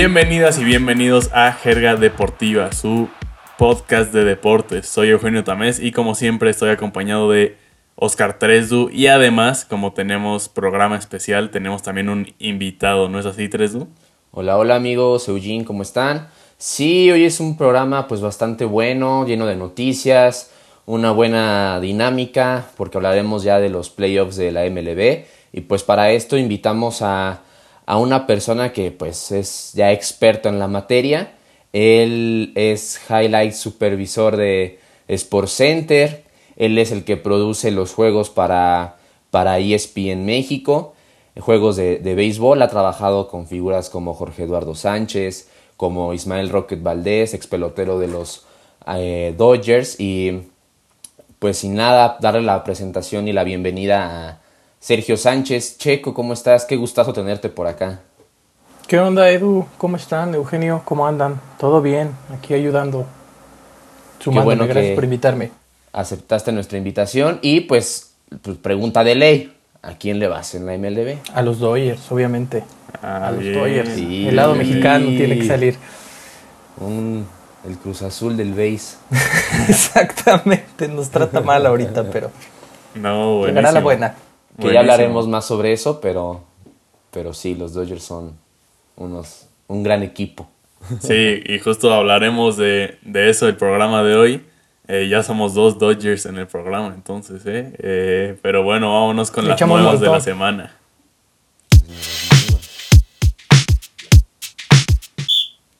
Bienvenidas 0.00 0.60
y 0.60 0.64
bienvenidos 0.64 1.28
a 1.32 1.52
Jerga 1.52 1.96
Deportiva, 1.96 2.70
su 2.70 3.08
podcast 3.58 4.12
de 4.12 4.22
deportes. 4.22 4.86
Soy 4.86 5.08
Eugenio 5.08 5.42
Tamés 5.42 5.80
y 5.80 5.90
como 5.90 6.14
siempre 6.14 6.50
estoy 6.50 6.70
acompañado 6.70 7.28
de 7.32 7.56
Oscar 7.96 8.38
Tresdu 8.38 8.90
y 8.92 9.08
además, 9.08 9.64
como 9.64 9.94
tenemos 9.94 10.48
programa 10.48 10.96
especial, 10.96 11.50
tenemos 11.50 11.82
también 11.82 12.10
un 12.10 12.32
invitado, 12.38 13.08
¿no 13.08 13.18
es 13.18 13.26
así, 13.26 13.48
Tresdu? 13.48 13.88
Hola, 14.30 14.56
hola 14.56 14.76
amigos, 14.76 15.26
Eugene, 15.26 15.64
¿cómo 15.64 15.82
están? 15.82 16.28
Sí, 16.58 17.10
hoy 17.10 17.24
es 17.24 17.40
un 17.40 17.56
programa 17.56 18.06
pues 18.06 18.20
bastante 18.20 18.64
bueno, 18.64 19.26
lleno 19.26 19.46
de 19.46 19.56
noticias, 19.56 20.52
una 20.86 21.10
buena 21.10 21.80
dinámica, 21.80 22.66
porque 22.76 22.98
hablaremos 22.98 23.42
ya 23.42 23.58
de 23.58 23.68
los 23.68 23.90
playoffs 23.90 24.36
de 24.36 24.52
la 24.52 24.62
MLB 24.70 25.24
y 25.52 25.62
pues 25.62 25.82
para 25.82 26.12
esto 26.12 26.36
invitamos 26.36 27.02
a, 27.02 27.42
a 27.88 27.96
una 27.96 28.26
persona 28.26 28.70
que 28.74 28.90
pues 28.90 29.32
es 29.32 29.72
ya 29.72 29.92
experto 29.92 30.50
en 30.50 30.58
la 30.58 30.68
materia. 30.68 31.32
Él 31.72 32.52
es 32.54 33.00
Highlight 33.08 33.54
Supervisor 33.54 34.36
de 34.36 34.78
Sport 35.08 35.48
Center, 35.48 36.22
él 36.56 36.76
es 36.76 36.92
el 36.92 37.04
que 37.04 37.16
produce 37.16 37.70
los 37.70 37.94
juegos 37.94 38.28
para, 38.28 38.98
para 39.30 39.58
ESPN 39.58 40.26
México, 40.26 40.92
juegos 41.40 41.76
de, 41.76 41.98
béisbol. 42.02 42.60
Ha 42.60 42.68
trabajado 42.68 43.26
con 43.26 43.46
figuras 43.46 43.88
como 43.88 44.12
Jorge 44.12 44.42
Eduardo 44.42 44.74
Sánchez, 44.74 45.48
como 45.78 46.12
Ismael 46.12 46.50
Rocket 46.50 46.82
Valdés, 46.82 47.32
ex 47.32 47.46
pelotero 47.46 47.98
de 47.98 48.08
los 48.08 48.44
eh, 48.86 49.34
Dodgers. 49.38 49.98
Y 49.98 50.42
pues 51.38 51.56
sin 51.56 51.74
nada, 51.76 52.18
darle 52.20 52.42
la 52.42 52.62
presentación 52.64 53.28
y 53.28 53.32
la 53.32 53.44
bienvenida 53.44 54.28
a 54.28 54.47
Sergio 54.80 55.16
Sánchez. 55.16 55.78
Checo, 55.78 56.14
¿cómo 56.14 56.32
estás? 56.32 56.64
Qué 56.64 56.76
gustazo 56.76 57.12
tenerte 57.12 57.48
por 57.48 57.66
acá. 57.66 58.00
¿Qué 58.86 58.98
onda, 58.98 59.30
Edu? 59.30 59.66
¿Cómo 59.76 59.96
están, 59.96 60.34
Eugenio? 60.34 60.82
¿Cómo 60.84 61.06
andan? 61.06 61.40
¿Todo 61.58 61.82
bien? 61.82 62.12
Aquí 62.36 62.54
ayudando. 62.54 63.06
Sumándome. 64.18 64.44
bueno 64.44 64.66
gracias 64.66 64.94
por 64.94 65.04
invitarme 65.04 65.50
aceptaste 65.92 66.52
nuestra 66.52 66.78
invitación 66.78 67.38
y 67.42 67.60
pues, 67.60 68.14
pues, 68.42 68.56
pregunta 68.58 69.04
de 69.04 69.14
ley, 69.14 69.52
¿a 69.82 69.94
quién 69.94 70.18
le 70.18 70.28
vas 70.28 70.54
en 70.54 70.66
la 70.66 70.76
MLB? 70.76 71.18
A 71.34 71.42
los 71.42 71.58
Dodgers, 71.58 72.10
obviamente. 72.12 72.64
a 73.02 73.32
los 73.32 73.44
Dodgers. 73.44 73.90
el 73.90 74.36
lado 74.36 74.54
mexicano 74.54 75.06
tiene 75.08 75.38
que 75.38 75.46
salir. 75.46 75.76
el 76.80 77.76
Cruz 77.78 78.02
Azul 78.02 78.36
del 78.36 78.52
base. 78.52 78.96
Exactamente, 79.68 80.88
nos 80.88 81.10
trata 81.10 81.40
mal 81.40 81.66
ahorita, 81.66 82.04
pero 82.10 82.30
no, 82.94 83.46
llegará 83.46 83.72
la 83.72 83.80
buena. 83.80 84.14
Que 84.60 84.72
ya 84.72 84.80
hablaremos 84.80 85.28
más 85.28 85.46
sobre 85.46 85.72
eso, 85.72 86.00
pero, 86.00 86.42
pero 87.10 87.32
sí, 87.32 87.54
los 87.54 87.74
Dodgers 87.74 88.02
son 88.02 88.36
unos, 88.96 89.46
un 89.68 89.82
gran 89.82 90.02
equipo. 90.02 90.48
Sí, 91.00 91.42
y 91.44 91.58
justo 91.58 91.92
hablaremos 91.92 92.56
de, 92.56 92.98
de 93.02 93.30
eso 93.30 93.48
el 93.48 93.56
programa 93.56 94.02
de 94.02 94.16
hoy. 94.16 94.44
Eh, 94.86 95.06
ya 95.08 95.22
somos 95.22 95.52
dos 95.54 95.78
Dodgers 95.78 96.24
en 96.26 96.38
el 96.38 96.46
programa, 96.46 96.94
entonces, 96.94 97.42
¿eh? 97.44 97.74
eh 97.78 98.38
pero 98.40 98.62
bueno, 98.62 98.92
vámonos 98.92 99.30
con 99.30 99.46
las 99.46 99.60
nuevas 99.60 100.00
de 100.00 100.08
la 100.08 100.20
semana. 100.20 100.72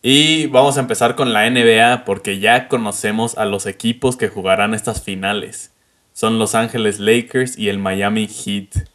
Y 0.02 0.46
vamos 0.46 0.76
a 0.76 0.80
empezar 0.80 1.16
con 1.16 1.32
la 1.32 1.48
NBA 1.50 2.04
porque 2.04 2.38
ya 2.38 2.68
conocemos 2.68 3.36
a 3.36 3.44
los 3.46 3.66
equipos 3.66 4.16
que 4.16 4.28
jugarán 4.28 4.74
estas 4.74 5.02
finales. 5.02 5.72
Son 6.18 6.40
Los 6.40 6.56
Ángeles 6.56 6.98
Lakers 6.98 7.56
y 7.56 7.68
el 7.68 7.78
Miami 7.78 8.26
Heat. 8.26 8.88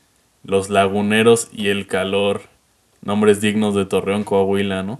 Los 0.43 0.69
Laguneros 0.69 1.47
y 1.53 1.69
el 1.69 1.87
Calor. 1.87 2.41
Nombres 3.01 3.39
dignos 3.39 3.75
de 3.75 3.85
Torreón, 3.85 4.25
Coahuila, 4.25 4.83
¿no? 4.83 4.99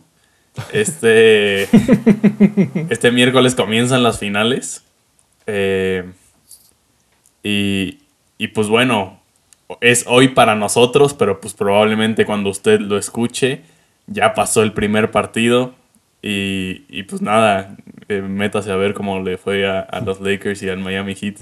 Este, 0.72 1.64
este 2.90 3.12
miércoles 3.12 3.56
comienzan 3.56 4.04
las 4.04 4.20
finales. 4.20 4.86
Eh, 5.48 6.14
y, 7.44 8.00
y 8.38 8.48
pues 8.48 8.70
bueno, 8.70 9.20
es 9.82 10.06
hoy 10.08 10.30
para 10.30 10.56
nosotros, 10.56 11.14
pero 11.14 11.42
pues 11.42 11.54
probablemente 11.54 12.26
cuando 12.26 12.52
usted 12.52 12.80
lo 12.80 12.98
escuche 12.98 13.64
ya 14.08 14.34
pasó 14.34 14.64
el 14.64 14.72
primer 14.72 15.12
partido 15.12 15.76
y, 16.22 16.86
y 16.88 17.04
pues 17.04 17.22
nada, 17.22 17.76
eh, 18.08 18.22
métase 18.22 18.72
a 18.72 18.78
ver 18.78 18.94
cómo 18.94 19.20
le 19.20 19.38
fue 19.38 19.68
a, 19.68 20.02
los 20.06 20.22
Lakers 20.22 20.64
y 20.64 20.70
al 20.70 20.80
Miami 20.80 21.16
Heat. 21.16 21.40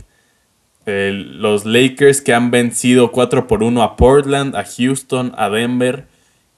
Los 0.86 1.66
Lakers 1.66 2.22
que 2.22 2.34
han 2.34 2.52
vencido 2.52 3.12
4 3.12 3.48
por 3.48 3.64
1 3.64 3.84
a 3.84 3.96
Portland, 3.96 4.56
a 4.56 4.64
Houston, 4.66 5.34
a 5.38 5.50
Denver 5.50 6.06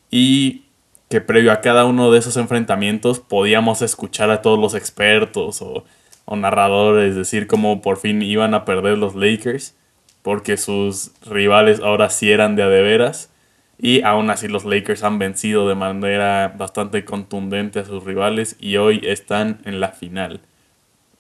y 0.10 0.64
que 1.10 1.22
previo 1.22 1.52
a 1.52 1.62
cada 1.62 1.86
uno 1.86 2.12
de 2.12 2.20
esos 2.20 2.38
enfrentamientos 2.38 3.20
podíamos 3.20 3.82
escuchar 3.82 4.32
a 4.32 4.42
todos 4.42 4.60
los 4.60 4.76
expertos 4.76 5.62
o 5.62 5.84
o 6.26 6.36
narradores 6.36 7.16
decir 7.16 7.48
cómo 7.48 7.82
por 7.82 7.98
fin 7.98 8.22
iban 8.22 8.54
a 8.54 8.66
perder 8.66 8.98
los 8.98 9.16
Lakers 9.16 9.76
porque 10.22 10.58
sus 10.58 11.12
rivales 11.26 11.82
ahora 11.82 12.10
sí 12.10 12.32
eran 12.32 12.56
de 12.56 12.64
a 12.64 12.70
de 12.70 12.82
veras 12.82 13.30
y 13.78 14.04
aún 14.04 14.30
así 14.30 14.48
los 14.48 14.64
Lakers 14.64 15.04
han 15.04 15.20
vencido 15.20 15.68
de 15.68 15.76
manera 15.76 16.54
bastante 16.58 17.04
contundente 17.04 17.80
a 17.80 17.86
sus 17.86 18.04
rivales 18.04 18.56
y 18.60 18.78
hoy 18.78 19.02
están 19.04 19.60
en 19.66 19.82
la 19.82 19.90
final. 19.90 20.40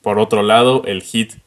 Por 0.01 0.19
otro 0.19 0.43
lado, 0.43 0.83
el 0.85 1.01
Heat 1.01 1.39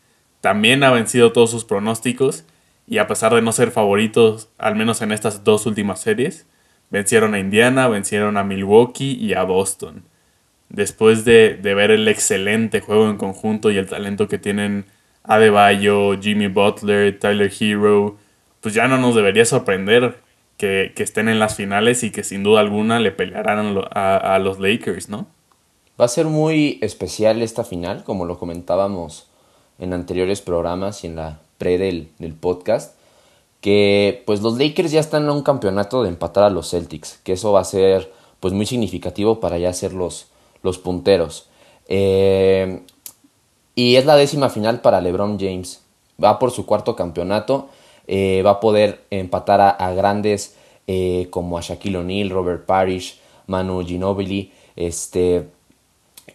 también 0.47 0.85
ha 0.85 0.93
vencido 0.93 1.33
todos 1.33 1.51
sus 1.51 1.65
pronósticos 1.65 2.45
y 2.87 2.99
a 2.99 3.09
pesar 3.09 3.35
de 3.35 3.43
no 3.43 3.51
ser 3.51 3.73
favoritos, 3.73 4.49
al 4.59 4.77
menos 4.77 5.03
en 5.03 5.11
estas 5.11 5.43
dos 5.43 5.67
últimas 5.67 6.01
series, 6.01 6.47
vencieron 6.89 7.35
a 7.35 7.41
Indiana, 7.41 7.89
vencieron 7.89 8.37
a 8.37 8.45
Milwaukee 8.45 9.19
y 9.21 9.35
a 9.35 9.43
Boston 9.43 10.05
después 10.69 11.25
de, 11.25 11.59
ver 11.61 11.91
el 11.91 12.07
excelente 12.07 12.81
juego 12.81 13.11
en 13.11 13.17
conjunto 13.17 13.73
y 13.73 13.77
el 13.77 13.89
talento 13.89 14.29
que 14.29 14.39
tienen 14.39 14.87
Adebayo, 15.25 16.17
Jimmy 16.21 16.47
Butler, 16.47 17.19
Tyler 17.19 17.53
Hero, 17.59 18.17
pues 18.61 18.73
ya 18.73 18.87
no 18.87 18.99
nos 18.99 19.17
debería 19.17 19.47
sorprender 19.47 20.21
que, 20.59 20.93
estén 20.97 21.29
en 21.29 21.41
las 21.41 21.57
finales 21.57 22.05
y 22.05 22.13
que 22.13 22.23
sin 22.23 22.45
duda 22.45 22.61
alguna 22.61 23.01
le 23.01 23.11
pelearán 23.11 23.81
a, 23.91 24.39
los 24.39 24.61
Lakers, 24.61 25.09
¿no? 25.09 25.27
Va 26.01 26.05
a 26.05 26.09
ser 26.09 26.27
muy 26.27 26.79
especial 26.83 27.43
esta 27.43 27.65
final, 27.65 28.05
como 28.05 28.27
lo 28.27 28.39
comentábamos 28.39 29.29
en 29.79 29.93
anteriores 29.93 30.41
programas 30.41 31.05
y 31.05 31.09
en 31.09 31.17
la 31.17 31.41
pre 31.59 31.79
del, 31.79 32.09
podcast, 32.41 32.95
que 33.61 34.23
pues 34.27 34.43
los 34.43 34.59
Lakers 34.59 34.93
ya 34.93 35.01
están 35.01 35.25
en 35.25 35.31
un 35.31 35.43
campeonato 35.43 36.03
de 36.03 36.11
empatar 36.11 36.45
a 36.45 36.51
los 36.51 36.71
Celtics, 36.71 37.19
que 37.25 37.33
eso 37.33 37.53
va 37.53 37.61
a 37.61 37.65
ser 37.65 38.13
pues 38.41 38.53
muy 38.53 38.67
significativo 38.67 39.41
para 39.41 39.59
ya 39.59 39.73
ser 39.73 39.93
los, 39.93 40.27
los 40.63 40.79
punteros. 40.79 41.49
Eh, 41.89 42.83
y 43.75 43.97
es 43.97 44.07
la 44.07 44.17
décima 44.17 44.49
final 44.49 44.81
para 44.81 45.01
LeBron 45.01 45.39
James. 45.39 45.83
Va 46.23 46.39
por 46.39 46.51
su 46.51 46.67
cuarto 46.67 46.97
campeonato. 46.97 47.69
Eh, 48.07 48.43
va 48.45 48.53
a 48.53 48.61
poder 48.61 49.05
empatar 49.11 49.61
a, 49.61 49.93
grandes 49.93 50.57
eh, 50.87 51.27
como 51.31 51.59
a 51.59 51.61
Shaquille 51.61 51.99
O'Neal, 51.99 52.31
Robert 52.31 52.65
Parrish, 52.65 53.19
Manu 53.47 53.85
Ginobili. 53.85 54.53
Este, 54.77 55.49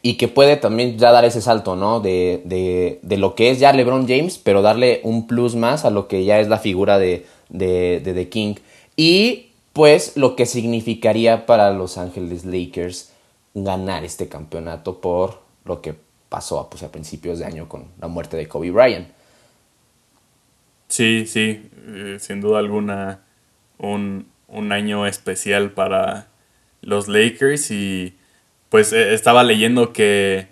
y 0.01 0.16
que 0.16 0.28
puede 0.28 0.57
también 0.57 0.97
ya 0.97 1.12
dar 1.12 1.25
ese 1.25 1.41
salto, 1.41 1.75
¿no? 1.75 2.00
De, 2.00 2.41
de, 2.45 3.00
de, 3.03 3.17
lo 3.17 3.35
que 3.35 3.51
es 3.51 3.59
ya 3.59 3.72
LeBron 3.73 4.07
James, 4.07 4.38
pero 4.38 4.62
darle 4.62 5.01
un 5.03 5.28
plus 5.28 5.56
más 5.56 5.85
a 5.85 5.89
lo 5.89 6.07
que 6.07 6.25
ya 6.25 6.39
es 6.39 6.47
la 6.47 6.57
figura 6.57 6.97
de, 6.97 7.25
de, 7.50 8.01
de 8.03 8.13
The 8.13 8.29
King. 8.29 8.56
Y 8.95 9.51
pues 9.73 10.17
lo 10.17 10.35
que 10.35 10.45
significaría 10.45 11.45
para 11.45 11.72
Los 11.72 11.97
Ángeles 11.97 12.45
Lakers 12.45 13.13
ganar 13.53 14.03
este 14.03 14.28
campeonato 14.28 15.00
por 15.00 15.41
lo 15.66 15.81
que 15.81 15.95
pasó 16.29 16.69
pues, 16.69 16.84
a 16.84 16.91
principios 16.91 17.40
de 17.40 17.46
año 17.46 17.67
con 17.67 17.85
la 17.99 18.08
muerte 18.08 18.37
de 18.37 18.47
Kobe 18.47 18.72
Bryant. 18.72 19.08
Sí, 20.87 21.26
sí, 21.26 21.70
eh, 21.87 22.17
sin 22.20 22.41
duda 22.41 22.59
alguna 22.59 23.22
un, 23.78 24.28
año 24.72 25.05
especial 25.05 25.72
para 25.72 26.28
los 26.81 27.08
Lakers 27.08 27.72
y 27.72 28.17
pues 28.72 28.94
eh, 28.94 29.14
estaba 29.14 29.44
leyendo 29.44 29.94
que, 29.94 30.47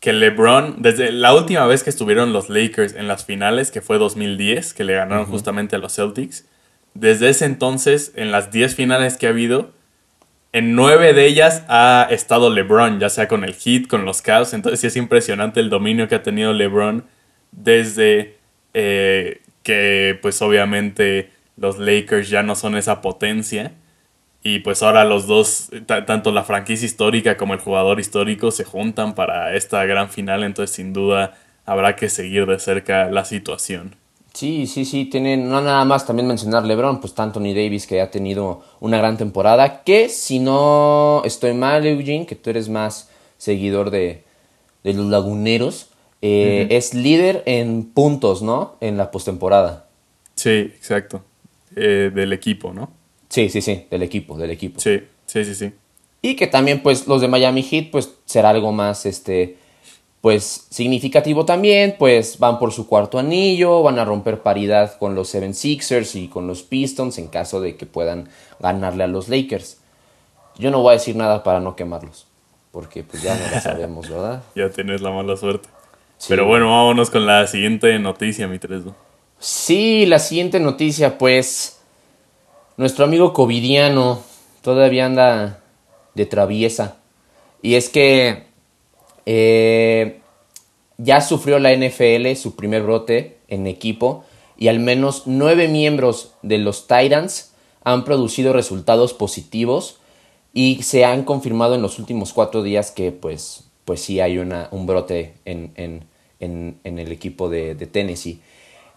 que 0.00 0.12
LeBron, 0.12 0.82
desde 0.82 1.12
la 1.12 1.32
última 1.32 1.64
vez 1.64 1.82
que 1.82 1.88
estuvieron 1.90 2.34
los 2.34 2.50
Lakers 2.50 2.94
en 2.94 3.08
las 3.08 3.24
finales, 3.24 3.70
que 3.70 3.80
fue 3.80 3.96
2010, 3.96 4.74
que 4.74 4.84
le 4.84 4.94
ganaron 4.94 5.24
justamente 5.24 5.76
a 5.76 5.78
los 5.78 5.94
Celtics, 5.94 6.46
desde 6.92 7.30
ese 7.30 7.46
entonces, 7.46 8.12
en 8.16 8.32
las 8.32 8.50
10 8.50 8.74
finales 8.74 9.16
que 9.16 9.28
ha 9.28 9.30
habido, 9.30 9.70
en 10.52 10.74
nueve 10.74 11.12
de 11.12 11.26
ellas 11.26 11.62
ha 11.68 12.08
estado 12.10 12.50
LeBron, 12.50 12.98
ya 12.98 13.08
sea 13.08 13.28
con 13.28 13.44
el 13.44 13.54
Heat, 13.54 13.86
con 13.86 14.04
los 14.04 14.20
Cavs. 14.20 14.52
Entonces 14.52 14.80
sí 14.80 14.88
es 14.88 14.96
impresionante 14.96 15.60
el 15.60 15.70
dominio 15.70 16.08
que 16.08 16.16
ha 16.16 16.22
tenido 16.24 16.52
LeBron 16.52 17.04
desde 17.52 18.36
eh, 18.74 19.42
que 19.62 20.18
pues 20.20 20.42
obviamente 20.42 21.30
los 21.56 21.78
Lakers 21.78 22.28
ya 22.28 22.42
no 22.42 22.56
son 22.56 22.76
esa 22.76 23.00
potencia. 23.00 23.72
Y 24.42 24.60
pues 24.60 24.82
ahora 24.82 25.04
los 25.04 25.26
dos, 25.26 25.70
tanto 25.86 26.32
la 26.32 26.44
franquicia 26.44 26.86
histórica 26.86 27.36
como 27.36 27.54
el 27.54 27.60
jugador 27.60 28.00
histórico, 28.00 28.50
se 28.50 28.64
juntan 28.64 29.14
para 29.14 29.54
esta 29.54 29.84
gran 29.84 30.08
final. 30.08 30.44
Entonces 30.44 30.74
sin 30.74 30.92
duda 30.92 31.34
habrá 31.66 31.94
que 31.96 32.08
seguir 32.08 32.46
de 32.46 32.58
cerca 32.58 33.10
la 33.10 33.24
situación. 33.24 33.96
Sí, 34.32 34.66
sí, 34.66 34.84
sí, 34.84 35.06
tienen, 35.06 35.48
no 35.48 35.60
nada 35.60 35.84
más 35.84 36.06
también 36.06 36.28
mencionar 36.28 36.64
LeBron, 36.64 37.00
pues 37.00 37.18
Anthony 37.18 37.52
Davis 37.52 37.86
que 37.86 38.00
ha 38.00 38.10
tenido 38.10 38.62
una 38.78 38.96
gran 38.98 39.16
temporada, 39.16 39.82
que 39.82 40.08
si 40.08 40.38
no 40.38 41.22
estoy 41.24 41.52
mal, 41.52 41.84
Eugene, 41.84 42.26
que 42.26 42.36
tú 42.36 42.50
eres 42.50 42.68
más 42.68 43.10
seguidor 43.38 43.90
de, 43.90 44.22
de 44.84 44.94
los 44.94 45.06
laguneros, 45.06 45.88
eh, 46.22 46.68
es 46.70 46.94
líder 46.94 47.42
en 47.46 47.84
puntos, 47.84 48.40
¿no? 48.40 48.76
En 48.80 48.96
la 48.96 49.10
postemporada. 49.10 49.86
Sí, 50.36 50.50
exacto. 50.50 51.22
Eh, 51.74 52.10
del 52.14 52.32
equipo, 52.32 52.72
¿no? 52.72 52.90
Sí, 53.30 53.48
sí, 53.48 53.62
sí, 53.62 53.86
del 53.88 54.02
equipo, 54.02 54.36
del 54.36 54.50
equipo. 54.50 54.80
Sí, 54.80 55.00
sí, 55.24 55.44
sí, 55.44 55.54
sí. 55.54 55.72
Y 56.20 56.34
que 56.34 56.48
también, 56.48 56.82
pues, 56.82 57.06
los 57.06 57.20
de 57.20 57.28
Miami 57.28 57.62
Heat, 57.62 57.90
pues, 57.90 58.12
será 58.26 58.50
algo 58.50 58.72
más, 58.72 59.06
este, 59.06 59.56
pues, 60.20 60.66
significativo 60.68 61.44
también, 61.44 61.94
pues, 61.96 62.38
van 62.40 62.58
por 62.58 62.72
su 62.72 62.88
cuarto 62.88 63.18
anillo, 63.18 63.82
van 63.84 64.00
a 64.00 64.04
romper 64.04 64.40
paridad 64.40 64.98
con 64.98 65.14
los 65.14 65.28
Seven 65.28 65.54
Sixers 65.54 66.16
y 66.16 66.28
con 66.28 66.46
los 66.48 66.62
Pistons 66.62 67.18
en 67.18 67.28
caso 67.28 67.60
de 67.60 67.76
que 67.76 67.86
puedan 67.86 68.28
ganarle 68.58 69.04
a 69.04 69.06
los 69.06 69.28
Lakers. 69.28 69.78
Yo 70.58 70.70
no 70.72 70.82
voy 70.82 70.90
a 70.90 70.98
decir 70.98 71.14
nada 71.14 71.42
para 71.44 71.60
no 71.60 71.76
quemarlos, 71.76 72.26
porque 72.72 73.04
pues 73.04 73.22
ya 73.22 73.34
no 73.34 73.54
lo 73.54 73.60
sabemos, 73.62 74.10
¿verdad? 74.10 74.42
ya 74.56 74.68
tienes 74.70 75.00
la 75.00 75.10
mala 75.10 75.36
suerte. 75.36 75.68
Pero 76.28 76.46
bueno, 76.46 76.66
vámonos 76.68 77.08
con 77.08 77.24
la 77.24 77.46
siguiente 77.46 77.98
noticia, 77.98 78.46
mi 78.46 78.58
Tresdo. 78.58 78.94
Sí, 79.38 80.04
la 80.04 80.18
siguiente 80.18 80.60
noticia, 80.60 81.16
pues, 81.16 81.79
nuestro 82.80 83.04
amigo 83.04 83.34
Covidiano 83.34 84.22
todavía 84.62 85.04
anda 85.04 85.62
de 86.14 86.24
traviesa. 86.24 86.96
Y 87.60 87.74
es 87.74 87.90
que 87.90 88.44
eh, 89.26 90.20
ya 90.96 91.20
sufrió 91.20 91.58
la 91.58 91.76
NFL 91.76 92.34
su 92.36 92.56
primer 92.56 92.82
brote 92.82 93.36
en 93.48 93.66
equipo 93.66 94.24
y 94.56 94.68
al 94.68 94.80
menos 94.80 95.24
nueve 95.26 95.68
miembros 95.68 96.32
de 96.40 96.56
los 96.56 96.86
Titans 96.86 97.52
han 97.84 98.06
producido 98.06 98.54
resultados 98.54 99.12
positivos 99.12 99.98
y 100.54 100.82
se 100.82 101.04
han 101.04 101.24
confirmado 101.24 101.74
en 101.74 101.82
los 101.82 101.98
últimos 101.98 102.32
cuatro 102.32 102.62
días 102.62 102.92
que 102.92 103.12
pues, 103.12 103.64
pues 103.84 104.00
sí 104.00 104.20
hay 104.20 104.38
una, 104.38 104.68
un 104.70 104.86
brote 104.86 105.34
en, 105.44 106.06
el 106.38 107.12
equipo 107.12 107.50
de, 107.50 107.74
Tennessee. 107.74 108.40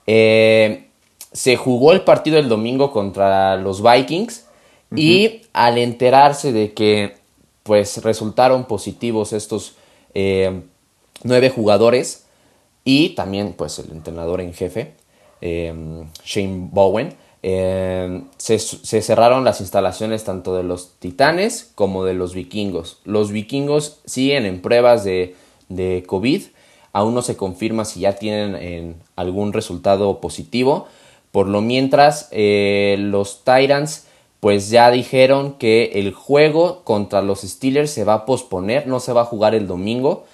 Eh, 0.07 0.87
se 1.33 1.57
jugó 1.57 1.91
el 1.91 2.01
partido 2.01 2.37
el 2.37 2.47
domingo 2.47 2.91
contra 2.91 3.57
los 3.57 3.81
Vikings 3.83 4.45
y 4.95 5.41
al 5.53 5.79
enterarse 5.79 6.53
de 6.53 6.73
que 6.73 7.15
pues 7.63 8.03
resultaron 8.03 8.65
positivos 8.65 9.33
estos 9.33 9.75
eh, 10.13 10.61
nueve 11.23 11.49
jugadores 11.49 12.25
y 12.83 13.09
también 13.09 13.53
pues 13.53 13.79
el 13.79 13.91
entrenador 13.91 14.41
en 14.41 14.53
jefe, 14.53 14.93
eh, 15.41 15.73
Shane 16.23 16.69
Bowen, 16.71 17.15
eh, 17.41 18.23
se, 18.37 18.59
cerraron 18.59 19.43
las 19.43 19.59
instalaciones 19.61 20.23
tanto 20.23 20.55
de 20.55 20.63
los 20.63 20.91
titanes 20.99 21.71
como 21.75 22.05
de 22.05 22.13
los 22.13 22.33
vikingos. 22.33 22.99
Los 23.03 23.31
vikingos 23.31 23.99
siguen 24.05 24.45
en 24.45 24.61
pruebas 24.61 25.03
de, 25.03 25.35
de 25.69 26.03
COVID, 26.05 26.43
aún 26.91 27.15
no 27.15 27.21
se 27.21 27.35
confirma 27.35 27.85
si 27.85 28.01
ya 28.01 28.13
tienen 28.15 28.97
algún 29.15 29.53
resultado 29.53 30.19
positivo. 30.19 30.87
Por 31.33 31.49
lo 31.49 31.61
mientras, 31.61 32.29
los 32.31 33.43
Titans 33.43 34.05
pues 34.43 34.69
ya 34.69 34.91
dijeron 34.91 35.53
que 35.53 35.91
el 35.95 36.11
juego 36.11 36.81
contra 36.83 37.21
los 37.21 37.43
Steelers 37.43 37.91
se 37.91 38.03
va 38.03 38.13
a 38.13 38.25
posponer, 38.25 38.87
no 38.87 38.99
se 38.99 39.13
va 39.13 39.21
a 39.21 39.25
jugar 39.25 39.55
el 39.55 39.67
domingo. 39.67 40.25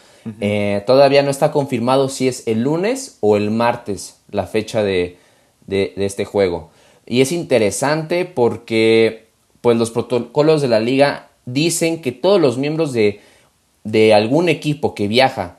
Eh, 0.41 0.83
todavía 0.87 1.21
no 1.21 1.29
está 1.29 1.51
confirmado 1.51 2.09
si 2.09 2.27
es 2.27 2.47
el 2.47 2.63
lunes 2.63 3.19
o 3.21 3.37
el 3.37 3.51
martes 3.51 4.19
la 4.31 4.47
fecha 4.47 4.83
de, 4.83 5.17
este 5.67 6.25
juego. 6.25 6.71
Y 7.05 7.21
es 7.21 7.31
interesante 7.31 8.25
porque 8.25 9.27
pues 9.61 9.77
los 9.77 9.91
protocolos 9.91 10.63
de 10.63 10.69
la 10.69 10.79
liga 10.79 11.29
dicen 11.45 12.01
que 12.01 12.11
todos 12.11 12.41
los 12.41 12.57
miembros 12.57 12.93
de, 12.93 13.21
algún 14.15 14.49
equipo 14.49 14.95
que 14.95 15.07
viaja 15.07 15.57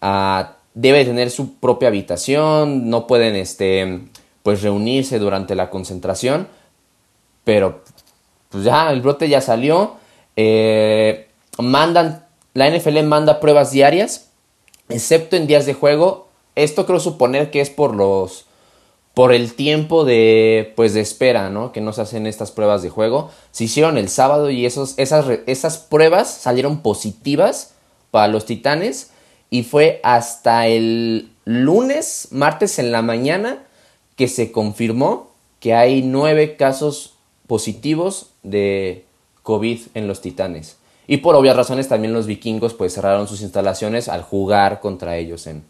a, 0.00 0.56
debe 0.74 1.04
tener 1.04 1.30
su 1.30 1.54
propia 1.54 1.86
habitación, 1.86 2.90
no 2.90 3.06
pueden 3.06 3.36
este, 3.36 4.00
pues 4.44 4.62
reunirse 4.62 5.18
durante 5.18 5.56
la 5.56 5.70
concentración 5.70 6.46
pero 7.44 7.82
pues 8.48 8.64
ya 8.64 8.90
el 8.90 9.02
brote 9.02 9.28
ya 9.28 9.40
salió. 9.40 9.96
Eh, 10.36 11.28
mandan, 11.58 12.26
la 12.54 12.68
NFL 12.70 13.02
manda 13.02 13.40
pruebas 13.40 13.70
diarias, 13.70 14.30
excepto 14.88 15.36
en 15.36 15.46
días 15.46 15.66
de 15.66 15.74
juego. 15.74 16.28
Esto 16.56 16.86
creo 16.86 17.00
suponer 17.00 17.50
que 17.50 17.60
es 17.60 17.70
por 17.70 17.94
los 17.94 18.46
por 19.12 19.32
el 19.32 19.54
tiempo 19.54 20.04
de 20.04 20.72
pues 20.74 20.92
de 20.92 21.00
espera, 21.00 21.48
¿no? 21.48 21.70
Que 21.70 21.80
no 21.80 21.92
se 21.92 22.00
hacen 22.00 22.26
estas 22.26 22.50
pruebas 22.50 22.82
de 22.82 22.90
juego. 22.90 23.30
Se 23.52 23.64
hicieron 23.64 23.96
el 23.96 24.08
sábado 24.08 24.50
y 24.50 24.66
esos, 24.66 24.94
esas, 24.96 25.26
esas 25.46 25.78
pruebas 25.78 26.28
salieron 26.28 26.80
positivas 26.80 27.74
para 28.10 28.26
los 28.26 28.44
Titanes 28.44 29.10
y 29.50 29.62
fue 29.62 30.00
hasta 30.02 30.66
el 30.66 31.30
lunes, 31.44 32.28
martes 32.32 32.80
en 32.80 32.90
la 32.90 33.02
mañana 33.02 33.63
que 34.16 34.28
se 34.28 34.52
confirmó 34.52 35.30
que 35.60 35.74
hay 35.74 36.02
nueve 36.02 36.56
casos 36.56 37.14
positivos 37.46 38.30
de 38.42 39.04
COVID 39.42 39.80
en 39.94 40.08
los 40.08 40.20
Titanes. 40.20 40.78
Y 41.06 41.18
por 41.18 41.34
obvias 41.34 41.56
razones 41.56 41.88
también 41.88 42.14
los 42.14 42.26
vikingos 42.26 42.74
pues 42.74 42.94
cerraron 42.94 43.28
sus 43.28 43.42
instalaciones 43.42 44.08
al 44.08 44.22
jugar 44.22 44.80
contra 44.80 45.16
ellos 45.16 45.46
en 45.46 45.64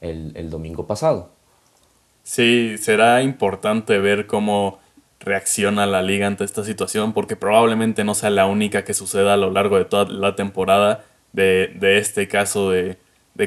el, 0.00 0.50
domingo 0.50 0.86
pasado. 0.86 1.30
Sí, 2.22 2.76
será 2.78 3.22
importante 3.22 3.98
ver 3.98 4.26
cómo 4.26 4.78
reacciona 5.20 5.86
la 5.86 6.02
liga 6.02 6.26
ante 6.26 6.44
esta 6.44 6.64
situación 6.64 7.12
porque 7.12 7.36
probablemente 7.36 8.04
no 8.04 8.14
sea 8.14 8.30
la 8.30 8.46
única 8.46 8.84
que 8.84 8.94
suceda 8.94 9.34
a 9.34 9.36
lo 9.36 9.50
largo 9.50 9.76
de 9.76 9.84
toda 9.84 10.04
la 10.06 10.36
temporada 10.36 11.04
de, 11.32 11.98
este 11.98 12.28
caso 12.28 12.70
de, 12.70 12.98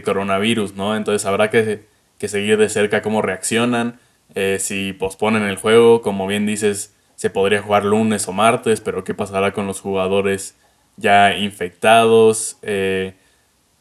coronavirus, 0.04 0.76
¿no? 0.76 0.96
Entonces 0.96 1.26
habrá 1.26 1.50
que, 1.50 1.86
seguir 2.20 2.58
de 2.58 2.70
cerca 2.70 3.02
cómo 3.02 3.22
reaccionan, 3.22 4.00
eh, 4.36 4.58
si 4.60 4.94
posponen 4.94 5.44
el 5.44 5.58
juego, 5.58 6.02
como 6.02 6.28
bien 6.28 6.46
dices, 6.46 6.96
se 7.16 7.30
podría 7.30 7.62
jugar 7.62 7.86
lunes 7.86 8.28
o 8.28 8.34
martes, 8.34 8.82
pero 8.82 9.04
¿qué 9.04 9.14
pasará 9.14 9.52
con 9.54 9.68
los 9.68 9.80
jugadores 9.80 10.56
ya 10.98 11.36
infectados? 11.38 12.58
Eh, 12.62 13.14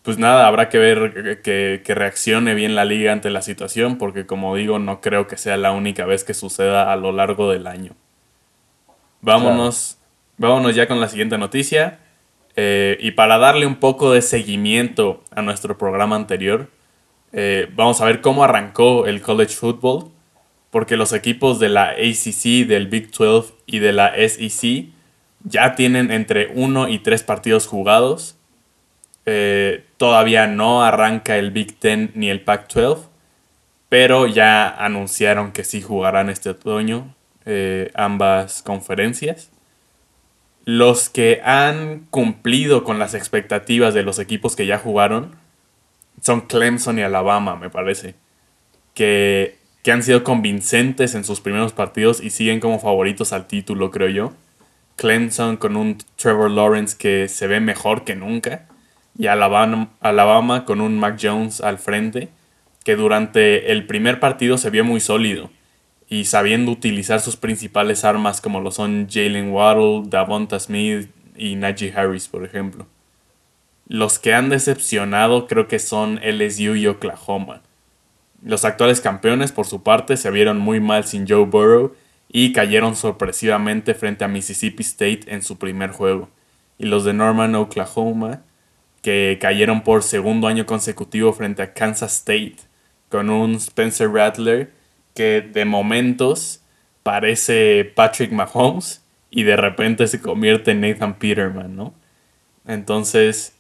pues 0.03 0.19
nada, 0.19 0.47
habrá 0.47 0.69
que 0.69 0.79
ver 0.79 1.41
que, 1.43 1.83
reaccione 1.87 2.55
bien 2.55 2.75
la 2.75 2.85
liga 2.85 3.13
ante 3.13 3.31
la 3.31 3.43
situación, 3.43 3.99
porque 3.99 4.27
como 4.27 4.55
digo, 4.57 4.79
no 4.79 5.01
creo 5.01 5.27
que 5.27 5.37
sea 5.37 5.57
la 5.57 5.73
única 5.73 6.05
vez 6.05 6.25
que 6.25 6.35
suceda 6.35 6.93
a 6.93 6.97
lo 6.97 7.13
largo 7.13 7.51
del 7.51 7.67
año. 7.67 7.93
Vámonos, 9.21 9.99
vámonos 10.37 10.75
ya 10.75 10.87
con 10.87 11.01
la 11.01 11.09
siguiente 11.09 11.39
noticia. 11.39 11.99
Eh, 12.57 12.99
y 13.01 13.13
para 13.13 13.39
darle 13.39 13.67
un 13.67 13.77
poco 13.77 14.13
de 14.13 14.23
seguimiento 14.23 15.23
a 15.31 15.43
nuestro 15.43 15.79
programa 15.79 16.17
anterior, 16.17 16.69
eh, 17.33 17.71
vamos 17.75 18.01
a 18.01 18.05
ver 18.05 18.21
cómo 18.21 18.43
arrancó 18.43 19.07
el 19.07 19.23
college 19.23 19.55
football 19.55 20.11
porque 20.71 20.97
los 20.97 21.13
equipos 21.13 21.59
de 21.59 21.69
la 21.69 21.91
ACC, 21.91 22.67
del 22.67 22.87
Big 22.87 23.11
12 23.11 23.55
y 23.67 23.81
de 23.81 23.93
la 23.93 24.15
SEC 24.15 24.89
ya 25.45 25.75
tienen 25.75 26.11
entre 26.11 26.49
uno 26.55 26.89
y 26.89 26.99
tres 27.01 27.23
partidos 27.23 27.67
jugados. 27.67 28.37
Eh, 29.27 29.85
todavía 29.97 30.47
no 30.47 30.83
arranca 30.83 31.37
el 31.37 31.51
Big 31.51 31.79
10 31.81 32.15
ni 32.15 32.31
el 32.31 32.41
Pac 32.43 32.73
12, 32.73 33.09
pero 33.89 34.27
ya 34.27 34.69
anunciaron 34.69 35.53
que 35.53 35.65
sí 35.65 35.83
jugarán 35.83 36.31
este 36.31 36.51
otoño 36.51 37.15
eh, 37.47 37.91
ambas 37.95 38.63
conferencias. 38.63 39.51
Los 40.65 41.09
que 41.09 41.41
han 41.45 42.07
cumplido 42.11 42.85
con 42.85 42.99
las 42.99 43.15
expectativas 43.15 43.95
de 43.95 44.03
los 44.03 44.19
equipos 44.19 44.55
que 44.57 44.67
ya 44.67 44.79
jugaron 44.79 45.35
son 46.21 46.43
Clemson 46.43 46.99
y 46.99 47.03
Alabama, 47.03 47.57
me 47.57 47.71
parece. 47.71 48.15
Que 48.95 49.60
que 49.83 49.93
han 49.93 50.03
sido 50.03 50.25
convincentes 50.25 51.15
en 51.15 51.25
sus 51.25 51.41
primeros 51.41 51.73
partidos 51.73 52.21
y 52.21 52.31
siguen 52.31 52.61
como 52.61 52.79
favoritos 52.79 53.33
al 53.33 53.47
título, 53.47 53.91
creo 53.91 54.09
yo. 54.09 54.33
Clemson 54.97 55.57
con 55.57 55.77
un 55.77 55.99
Trevor 56.17 56.51
Lawrence 56.51 56.97
que 56.99 57.29
se 57.29 57.47
ve 57.47 57.61
mejor 57.61 58.05
que 58.05 58.15
nunca. 58.15 58.67
Y 59.19 59.27
Alabama, 59.27 60.65
con 60.67 60.81
un 60.81 60.99
Mac 60.99 61.19
Jones 61.21 61.61
al 61.61 61.79
frente, 61.79 62.29
que 62.85 62.97
durante 62.97 63.73
el 63.73 63.87
primer 63.87 64.21
partido 64.21 64.59
se 64.59 64.71
vio 64.71 64.85
muy 64.85 65.01
sólido 65.01 65.51
y 66.09 66.25
sabiendo 66.25 66.73
utilizar 66.73 67.21
sus 67.21 67.37
principales 67.37 68.05
armas 68.05 68.41
como 68.41 68.61
lo 68.61 68.73
son 68.73 69.09
Jalen 69.09 69.51
Waddle, 69.51 70.09
Davonta 70.09 70.59
Smith 70.59 71.09
y 71.37 71.55
Najee 71.55 71.93
Harris, 71.95 72.29
por 72.29 72.45
ejemplo. 72.45 72.87
Los 73.87 74.19
que 74.19 74.35
han 74.35 74.49
decepcionado 74.49 75.47
creo 75.47 75.69
que 75.69 75.79
son 75.79 76.21
LSU 76.23 76.75
y 76.75 76.87
Oklahoma 76.87 77.63
los 78.43 78.65
actuales 78.65 79.01
campeones, 79.01 79.53
por 79.53 79.67
su 79.67 79.83
parte, 79.83 80.17
se 80.17 80.31
vieron 80.31 80.59
muy 80.59 80.81
mal 80.81 81.05
sin 81.05 81.29
Joe 81.29 81.45
Burrow 81.45 81.95
y 82.29 82.53
cayeron 82.53 82.97
sorpresivamente 82.97 83.95
frente 83.95 84.25
a 84.25 84.29
Mississippi 84.29 84.83
State 84.83 85.21
en 85.27 85.43
su 85.43 85.59
primer 85.59 85.91
juego. 85.91 86.29
Y 86.79 86.87
los 86.87 87.05
de 87.05 87.13
Norman, 87.13 87.55
Oklahoma, 87.55 88.43
que 89.03 89.39
cayeron 89.41 89.83
por 89.83 90.03
segundo 90.03 90.47
año 90.47 90.67
consecutivo 90.67 91.33
frente 91.33 91.63
a 91.63 91.75
Kansas 91.75 92.17
State, 92.19 92.57
con 93.09 93.31
un 93.31 93.57
Spencer 93.57 94.11
Rattler 94.11 94.73
que 95.15 95.41
de 95.41 95.65
momentos 95.65 96.63
parece 97.03 97.85
Patrick 97.95 98.31
Mahomes 98.33 99.05
y 99.31 99.43
de 99.43 99.57
repente 99.57 100.07
se 100.07 100.21
convierte 100.21 100.71
en 100.71 100.81
Nathan 100.81 101.19
Peterman, 101.19 101.75
¿no? 101.75 101.95
Entonces, 102.67 103.55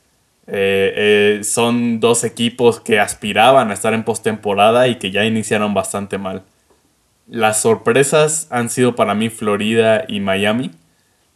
eh, 0.52 1.38
eh, 1.38 1.45
son 1.45 2.00
dos 2.00 2.25
equipos 2.25 2.80
que 2.80 2.99
aspiraban 2.99 3.71
a 3.71 3.75
estar 3.75 3.95
en 3.95 4.02
postemporada 4.02 4.88
y 4.88 4.97
que 4.97 5.12
ya 5.12 5.25
iniciaron 5.25 5.75
bastante 5.75 6.19
mal. 6.19 6.42
Las 7.28 7.62
sorpresas 7.62 8.49
han 8.50 8.69
sido 8.69 8.97
para 8.97 9.14
mí 9.14 9.30
Florida 9.30 10.04
y 10.09 10.19
Miami. 10.19 10.73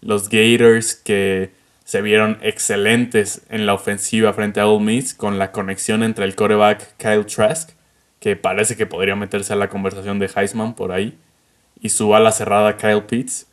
Los 0.00 0.28
Gators 0.28 0.96
que 0.96 1.52
se 1.84 2.02
vieron 2.02 2.38
excelentes 2.42 3.42
en 3.50 3.66
la 3.66 3.74
ofensiva 3.74 4.32
frente 4.32 4.58
a 4.58 4.66
Ole 4.66 4.84
Miss 4.84 5.14
con 5.14 5.38
la 5.38 5.52
conexión 5.52 6.02
entre 6.02 6.24
el 6.24 6.34
quarterback 6.34 6.96
Kyle 6.96 7.24
Trask, 7.24 7.70
que 8.18 8.34
parece 8.34 8.76
que 8.76 8.86
podría 8.86 9.14
meterse 9.14 9.52
a 9.52 9.56
la 9.56 9.68
conversación 9.68 10.18
de 10.18 10.28
Heisman 10.34 10.74
por 10.74 10.90
ahí, 10.90 11.16
y 11.80 11.90
su 11.90 12.16
ala 12.16 12.32
cerrada 12.32 12.76
Kyle 12.76 13.02
Pitts. 13.02 13.46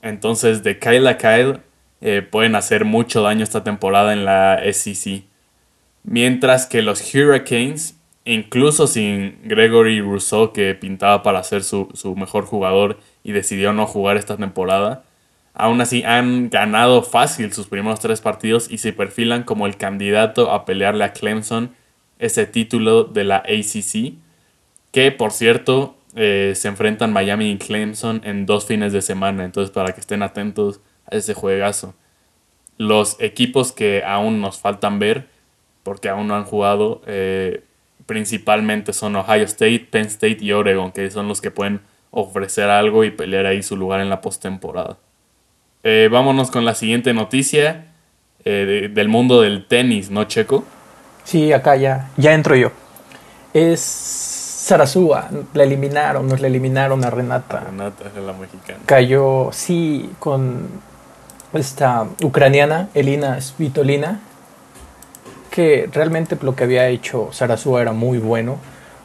Entonces, 0.00 0.62
de 0.62 0.78
Kyle 0.78 1.06
a 1.06 1.18
Kyle, 1.18 1.60
eh, 2.02 2.20
pueden 2.20 2.56
hacer 2.56 2.84
mucho 2.84 3.22
daño 3.22 3.44
esta 3.44 3.62
temporada 3.62 4.12
en 4.12 4.24
la 4.24 4.60
SEC. 4.72 5.22
Mientras 6.02 6.66
que 6.66 6.82
los 6.82 7.14
Hurricanes, 7.14 7.96
incluso 8.24 8.88
sin 8.88 9.38
Gregory 9.44 10.00
Rousseau, 10.00 10.52
que 10.52 10.74
pintaba 10.74 11.22
para 11.22 11.44
ser 11.44 11.62
su, 11.62 11.88
su 11.94 12.16
mejor 12.16 12.44
jugador 12.44 12.98
y 13.22 13.30
decidió 13.30 13.72
no 13.72 13.86
jugar 13.86 14.16
esta 14.16 14.36
temporada, 14.36 15.04
aún 15.54 15.80
así 15.80 16.02
han 16.02 16.50
ganado 16.50 17.04
fácil 17.04 17.52
sus 17.52 17.68
primeros 17.68 18.00
tres 18.00 18.20
partidos 18.20 18.68
y 18.68 18.78
se 18.78 18.92
perfilan 18.92 19.44
como 19.44 19.66
el 19.68 19.76
candidato 19.76 20.50
a 20.50 20.64
pelearle 20.64 21.04
a 21.04 21.12
Clemson 21.12 21.70
ese 22.18 22.46
título 22.46 23.04
de 23.04 23.22
la 23.22 23.36
ACC, 23.36 24.14
que 24.90 25.12
por 25.12 25.30
cierto 25.30 25.96
eh, 26.16 26.54
se 26.56 26.66
enfrentan 26.66 27.12
Miami 27.12 27.52
y 27.52 27.58
Clemson 27.58 28.22
en 28.24 28.44
dos 28.44 28.66
fines 28.66 28.92
de 28.92 29.02
semana, 29.02 29.44
entonces 29.44 29.70
para 29.70 29.92
que 29.92 30.00
estén 30.00 30.22
atentos 30.24 30.80
a 31.10 31.16
ese 31.16 31.34
juegazo. 31.34 31.94
Los 32.78 33.16
equipos 33.20 33.72
que 33.72 34.02
aún 34.04 34.40
nos 34.40 34.58
faltan 34.58 34.98
ver, 34.98 35.28
porque 35.82 36.08
aún 36.08 36.28
no 36.28 36.36
han 36.36 36.44
jugado, 36.44 37.02
eh, 37.06 37.64
principalmente 38.06 38.92
son 38.92 39.16
Ohio 39.16 39.44
State, 39.44 39.88
Penn 39.90 40.06
State 40.06 40.38
y 40.40 40.52
Oregon, 40.52 40.92
que 40.92 41.10
son 41.10 41.28
los 41.28 41.40
que 41.40 41.50
pueden 41.50 41.80
ofrecer 42.10 42.68
algo 42.68 43.04
y 43.04 43.10
pelear 43.10 43.46
ahí 43.46 43.62
su 43.62 43.76
lugar 43.76 44.00
en 44.00 44.10
la 44.10 44.20
postemporada. 44.20 44.98
Eh, 45.84 46.08
vámonos 46.10 46.50
con 46.50 46.64
la 46.64 46.74
siguiente 46.74 47.12
noticia 47.14 47.86
del 48.44 49.08
mundo 49.08 49.40
del 49.40 49.66
tenis, 49.66 50.10
¿no, 50.10 50.24
Checo? 50.24 50.64
Sí, 51.22 51.52
acá 51.52 51.76
ya, 51.76 52.10
ya 52.16 52.34
entro 52.34 52.56
yo. 52.56 52.72
Es 53.54 53.80
Sarasúa, 53.80 55.28
la 55.54 55.64
eliminaron, 55.64 56.28
nos 56.28 56.40
la 56.40 56.46
eliminaron 56.46 57.04
a 57.04 57.10
Renata. 57.10 57.60
Renata 57.60 58.04
es 58.06 58.22
la 58.22 58.32
mexicana. 58.32 58.78
Cayó, 58.86 59.50
sí, 59.52 60.10
con 60.18 60.68
esta 61.54 62.06
ucraniana, 62.22 62.88
Elina 62.94 63.40
Svitolina, 63.40 64.20
que 65.50 65.88
realmente 65.92 66.36
lo 66.40 66.54
que 66.54 66.64
había 66.64 66.88
hecho 66.88 67.28
Sarasúa 67.32 67.82
era 67.82 67.92
muy 67.92 68.18
bueno. 68.18 68.56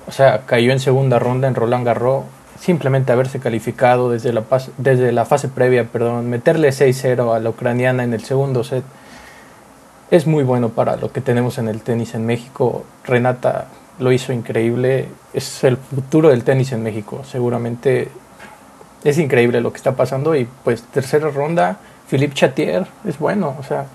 O 0.08 0.12
sea, 0.12 0.46
cayó 0.46 0.72
en 0.72 0.80
segunda 0.80 1.20
ronda 1.20 1.48
en 1.48 1.56
Roland 1.56 1.86
Garros, 1.86 2.24
simplemente 2.60 3.12
haberse 3.12 3.39
calificado 3.39 4.10
desde 4.10 4.34
la, 4.34 4.44
desde 4.77 5.12
la 5.12 5.25
fase 5.25 5.50
previa, 5.50 5.84
perdón, 5.86 6.30
meterle 6.30 6.70
6-0 6.70 7.36
a 7.36 7.39
la 7.39 7.50
ucraniana 7.50 8.04
en 8.04 8.13
el 8.13 8.24
segundo 8.24 8.63
set 8.63 8.84
es 10.10 10.25
muy 10.25 10.44
bueno 10.44 10.70
para 10.70 10.96
lo 10.96 11.12
que 11.12 11.22
tenemos 11.22 11.58
en 11.58 11.68
el 11.68 11.82
tenis 11.82 12.16
en 12.16 12.25
México. 12.25 12.86
Renata 13.04 13.68
lo 14.00 14.12
hizo 14.12 14.32
increíble. 14.32 15.08
Es 15.34 15.63
el 15.63 15.77
futuro 15.77 16.30
del 16.30 16.44
tenis 16.44 16.72
en 16.72 16.82
México. 16.82 17.24
Seguramente 17.25 18.10
es 19.04 19.18
increíble 19.18 19.60
lo 19.60 19.72
que 19.72 19.77
está 19.77 19.96
pasando. 19.96 20.36
Y 20.36 20.48
pues 20.63 20.84
tercera 20.84 21.30
ronda, 21.30 21.80
Philippe 22.10 22.34
Chatier 22.34 22.86
es 23.06 23.20
bueno. 23.20 23.56
O 23.60 23.64
sea, 23.64 23.88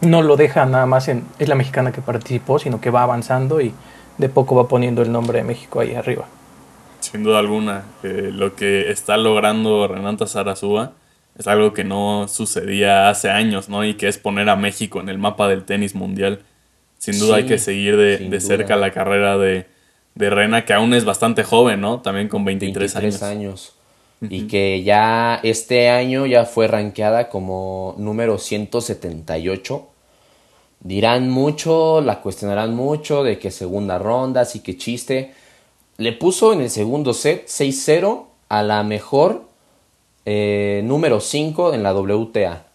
no 0.00 0.22
lo 0.22 0.36
deja 0.36 0.64
nada 0.66 0.86
más 0.86 1.08
en... 1.08 1.24
Es 1.38 1.48
la 1.48 1.54
mexicana 1.54 1.92
que 1.92 2.00
participó, 2.00 2.58
sino 2.58 2.80
que 2.80 2.90
va 2.90 3.02
avanzando 3.02 3.60
y 3.60 3.72
de 4.18 4.28
poco 4.28 4.54
va 4.54 4.68
poniendo 4.68 5.02
el 5.02 5.12
nombre 5.12 5.38
de 5.38 5.44
México 5.44 5.80
ahí 5.80 5.94
arriba. 5.94 6.26
Sin 7.00 7.22
duda 7.22 7.38
alguna, 7.38 7.84
eh, 8.02 8.30
lo 8.32 8.54
que 8.54 8.90
está 8.90 9.16
logrando 9.16 9.88
Renata 9.88 10.26
Sarazúa 10.26 10.92
es 11.38 11.46
algo 11.46 11.72
que 11.72 11.84
no 11.84 12.28
sucedía 12.28 13.08
hace 13.08 13.30
años, 13.30 13.68
¿no? 13.70 13.84
Y 13.84 13.94
que 13.94 14.08
es 14.08 14.18
poner 14.18 14.50
a 14.50 14.56
México 14.56 15.00
en 15.00 15.08
el 15.08 15.16
mapa 15.16 15.48
del 15.48 15.64
tenis 15.64 15.94
mundial. 15.94 16.42
Sin 16.98 17.18
duda 17.18 17.36
hay 17.36 17.46
que 17.46 17.56
seguir 17.56 17.96
de, 17.96 18.40
cerca 18.40 18.76
la 18.76 18.90
carrera 18.90 19.38
de, 19.38 19.66
de, 20.14 20.30
Rena, 20.30 20.66
que 20.66 20.74
aún 20.74 20.92
es 20.92 21.06
bastante 21.06 21.42
joven, 21.42 21.80
¿no? 21.80 22.00
También 22.00 22.28
con 22.28 22.44
23, 22.44 22.92
23 22.92 23.22
años. 23.22 23.79
Y 24.22 24.48
que 24.48 24.82
ya 24.82 25.40
este 25.42 25.88
año 25.88 26.26
ya 26.26 26.44
fue 26.44 26.66
rankeada 26.66 27.30
como 27.30 27.94
número 27.96 28.36
178. 28.36 29.88
Dirán 30.80 31.30
mucho, 31.30 32.00
la 32.02 32.20
cuestionarán 32.20 32.74
mucho 32.74 33.22
de 33.22 33.38
que 33.38 33.50
segunda 33.50 33.98
ronda, 33.98 34.42
así 34.42 34.60
que 34.60 34.76
chiste. 34.76 35.32
Le 35.96 36.12
puso 36.12 36.52
en 36.52 36.60
el 36.60 36.70
segundo 36.70 37.14
set 37.14 37.46
6-0 37.46 38.24
a 38.48 38.62
la 38.62 38.82
mejor 38.82 39.44
eh, 40.26 40.82
número 40.84 41.20
5 41.20 41.72
en 41.72 41.82
la 41.82 41.94
WTA. 41.94 42.66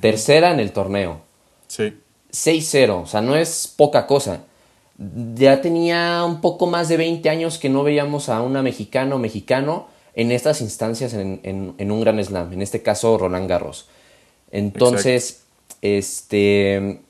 Tercera 0.00 0.52
en 0.52 0.60
el 0.60 0.72
torneo. 0.72 1.20
Sí. 1.66 1.94
6-0, 2.32 3.02
o 3.02 3.06
sea, 3.06 3.20
no 3.20 3.36
es 3.36 3.72
poca 3.76 4.06
cosa. 4.06 4.44
Ya 5.34 5.60
tenía 5.60 6.24
un 6.24 6.40
poco 6.40 6.66
más 6.66 6.88
de 6.88 6.96
20 6.96 7.28
años 7.30 7.58
que 7.58 7.68
no 7.68 7.82
veíamos 7.82 8.28
a 8.28 8.42
una 8.42 8.62
mexicana 8.62 9.14
o 9.14 9.18
mexicano 9.18 9.86
en 10.14 10.32
estas 10.32 10.60
instancias 10.60 11.14
en, 11.14 11.74
un 11.78 12.00
gran 12.00 12.22
slam, 12.22 12.52
en 12.52 12.62
este 12.62 12.82
caso 12.82 13.18
Roland 13.18 13.48
Garros. 13.48 13.88
Entonces, 14.50 15.44
este, 15.82 17.00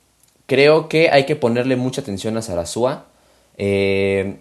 creo 0.46 0.88
que 0.88 1.10
hay 1.10 1.24
que 1.24 1.36
ponerle 1.36 1.76
mucha 1.76 2.02
atención 2.02 2.36
a 2.36 2.42
Sarasúa. 2.42 3.06
Eh, 3.56 4.36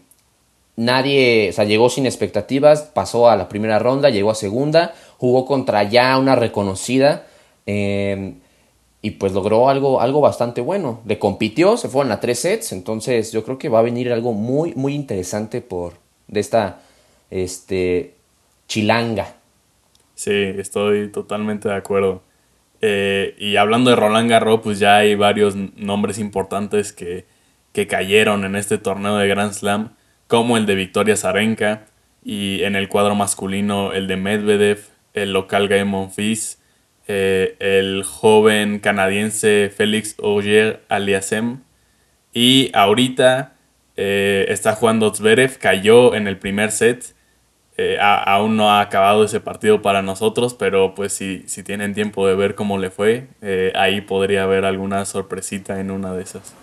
nadie, 0.75 1.49
o 1.49 1.53
sea, 1.53 1.65
llegó 1.65 1.89
sin 1.89 2.05
expectativas, 2.05 2.83
pasó 2.83 3.29
a 3.29 3.35
la 3.35 3.49
primera 3.49 3.79
ronda, 3.79 4.09
llegó 4.09 4.31
a 4.31 4.35
segunda, 4.35 4.93
jugó 5.17 5.45
contra 5.45 5.83
ya 5.83 6.17
una 6.17 6.35
reconocida 6.35 7.27
em, 7.65 8.39
y 9.01 9.11
pues 9.11 9.33
logró 9.33 9.69
algo, 9.69 10.01
algo 10.01 10.21
bastante 10.21 10.61
bueno. 10.61 11.01
Le 11.05 11.19
compitió, 11.19 11.77
se 11.77 11.89
fueron 11.89 12.11
a 12.11 12.19
tres 12.19 12.39
sets, 12.39 12.71
entonces 12.71 13.31
yo 13.31 13.43
creo 13.43 13.57
que 13.57 13.69
va 13.69 13.79
a 13.79 13.83
venir 13.83 14.11
algo 14.11 14.33
muy, 14.33 14.73
muy 14.75 14.95
interesante 14.95 15.61
por 15.61 15.93
de 16.27 16.39
esta 16.39 16.81
este, 17.29 18.15
chilanga. 18.69 19.35
Sí, 20.15 20.31
estoy 20.31 21.09
totalmente 21.09 21.67
de 21.67 21.75
acuerdo. 21.75 22.23
Eh, 22.79 23.35
y 23.37 23.57
hablando 23.57 23.89
de 23.89 23.97
Roland 23.97 24.29
Garros, 24.29 24.61
pues 24.63 24.79
ya 24.79 24.97
hay 24.97 25.15
varios 25.15 25.55
nombres 25.75 26.17
importantes 26.19 26.93
que, 26.93 27.25
que 27.73 27.87
cayeron 27.87 28.45
en 28.45 28.55
este 28.55 28.77
torneo 28.77 29.17
de 29.17 29.27
Grand 29.27 29.51
Slam, 29.51 29.95
como 30.27 30.55
el 30.55 30.65
de 30.65 30.75
Victoria 30.75 31.17
Zarenka 31.17 31.87
y 32.23 32.63
en 32.63 32.75
el 32.75 32.87
cuadro 32.87 33.15
masculino 33.15 33.91
el 33.91 34.07
de 34.07 34.15
Medvedev, 34.15 34.79
el 35.13 35.33
local 35.33 35.67
Game 35.67 35.85
Monfils, 35.85 36.61
eh, 37.07 37.55
el 37.59 38.03
joven 38.03 38.79
canadiense 38.79 39.71
Félix 39.75 40.15
Auger 40.21 40.83
Aliasem. 40.89 41.63
Y 42.33 42.69
ahorita 42.73 43.55
eh, 43.97 44.45
está 44.49 44.75
jugando 44.75 45.13
Zverev, 45.13 45.57
cayó 45.57 46.13
en 46.13 46.27
el 46.27 46.37
primer 46.37 46.71
set. 46.71 47.15
Eh, 47.81 47.97
aún 48.01 48.57
no 48.57 48.71
ha 48.71 48.81
acabado 48.81 49.23
ese 49.23 49.39
partido 49.39 49.81
para 49.81 50.01
nosotros, 50.01 50.53
pero 50.53 50.95
pues 50.95 51.13
si, 51.13 51.43
si 51.47 51.63
tienen 51.63 51.93
tiempo 51.93 52.27
de 52.27 52.35
ver 52.35 52.55
cómo 52.55 52.77
le 52.77 52.89
fue, 52.89 53.27
ahí 53.73 54.01
podría 54.01 54.43
haber 54.43 54.65
alguna 54.65 55.05
sorpresita 55.05 55.79
en 55.79 55.91
una 55.91 56.13
de 56.13 56.23
esas. 56.23 56.53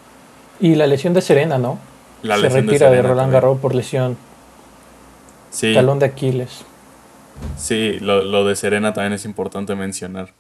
Y 0.61 0.75
la 0.75 0.87
lesión 0.87 1.14
de 1.14 1.23
Serena, 1.23 1.58
¿no? 1.58 1.78
La 2.23 2.38
Se 2.38 2.49
retira 2.49 2.90
de, 2.90 3.02
Roland 3.02 3.32
Garros 3.32 3.58
por 3.58 3.75
lesión. 3.75 4.16
Sí. 5.50 5.75
Talón 5.75 5.99
de 5.99 6.06
Aquiles. 6.06 6.64
Sí, 7.56 7.99
lo, 8.00 8.44
de 8.44 8.56
Serena 8.56 8.92
también 8.92 9.12
es 9.12 9.25
importante 9.25 9.75
mencionar. 9.75 10.32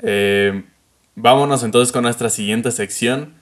Eh, 0.00 0.64
vámonos 1.14 1.62
entonces 1.62 1.92
con 1.92 2.02
nuestra 2.02 2.30
siguiente 2.30 2.70
sección. 2.72 3.34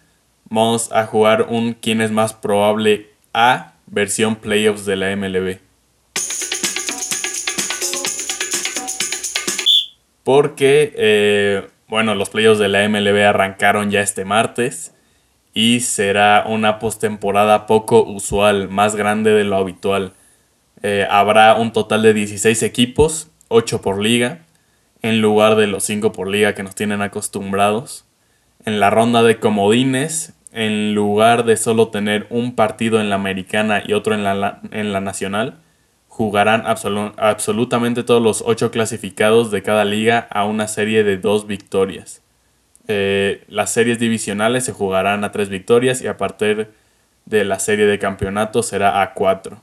Vamos 0.49 0.93
a 0.93 1.07
jugar 1.07 1.47
un 1.49 1.73
quién 1.75 2.00
es 2.00 2.11
más 2.11 2.35
probable 2.35 3.09
a 3.33 3.75
versión 3.87 4.37
playoffs 4.37 4.85
de 4.85 4.97
la 4.97 5.14
MLB. 5.17 5.59
Porque, 10.25 10.93
eh, 10.97 11.69
bueno, 11.88 12.14
los 12.14 12.31
playoffs 12.31 12.59
de 12.59 12.69
la 12.69 12.88
MLB 12.88 13.26
arrancaron 13.26 13.91
ya 13.91 14.00
este 14.00 14.25
martes 14.25 14.95
y 15.55 15.81
será 15.81 16.45
una 16.47 16.79
postemporada 16.79 17.67
poco 17.67 18.05
usual, 18.05 18.69
más 18.69 18.97
grande 18.97 19.33
de 19.33 19.45
lo 19.45 19.57
habitual. 19.57 20.12
Eh, 20.83 21.07
habrá 21.11 21.55
un 21.55 21.73
total 21.73 22.02
de 22.02 22.14
16 22.14 22.62
equipos, 22.62 23.31
8 23.49 23.83
por 23.83 24.00
liga, 24.00 24.41
en 25.02 25.21
lugar 25.21 25.57
de 25.57 25.67
los 25.67 25.85
5 25.85 26.12
por 26.12 26.29
liga 26.29 26.55
que 26.55 26.62
nos 26.62 26.75
tienen 26.75 27.02
acostumbrados. 27.02 28.07
En 28.64 28.81
la 28.81 28.91
ronda 28.91 29.23
de 29.23 29.38
comodines, 29.38 30.35
en 30.52 30.95
lugar 30.95 31.45
de 31.45 31.57
solo 31.57 31.88
tener 31.88 32.26
un 32.31 32.55
partido 32.55 33.00
en 33.00 33.11
la 33.11 33.17
americana 33.17 33.83
y 33.85 33.93
otro 33.93 34.14
en 34.14 34.23
la, 34.23 34.61
en 34.71 34.93
la 34.93 35.00
nacional, 35.00 35.59
jugarán 36.12 36.64
absolutamente 36.66 38.02
todos 38.02 38.23
los 38.23 38.45
ocho 38.47 38.71
clasificados 38.71 39.50
de 39.50 39.62
cada 39.62 39.87
liga 39.87 40.28
a 40.31 40.45
una 40.45 40.69
serie 40.69 41.04
de 41.04 41.16
dos 41.16 41.47
victorias. 41.47 42.21
Eh, 42.87 43.42
las 43.49 43.73
series 43.73 43.99
divisionales 43.99 44.66
se 44.66 44.73
jugarán 44.73 45.25
a 45.25 45.33
tres 45.33 45.49
victorias 45.49 46.02
y 46.02 46.09
a 46.09 46.19
partir 46.19 46.71
de 47.25 47.45
la 47.47 47.59
serie 47.59 47.87
de 47.87 47.99
campeonato 47.99 48.62
será 48.62 49.00
a 49.00 49.14
cuatro. 49.14 49.62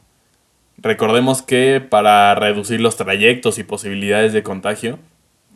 Recordemos 0.79 1.43
que 1.43 1.81
para 1.87 2.33
reducir 2.33 2.81
los 2.81 2.97
trayectos 2.97 3.59
y 3.59 3.63
posibilidades 3.63 4.33
de 4.33 4.41
contagio, 4.41 4.97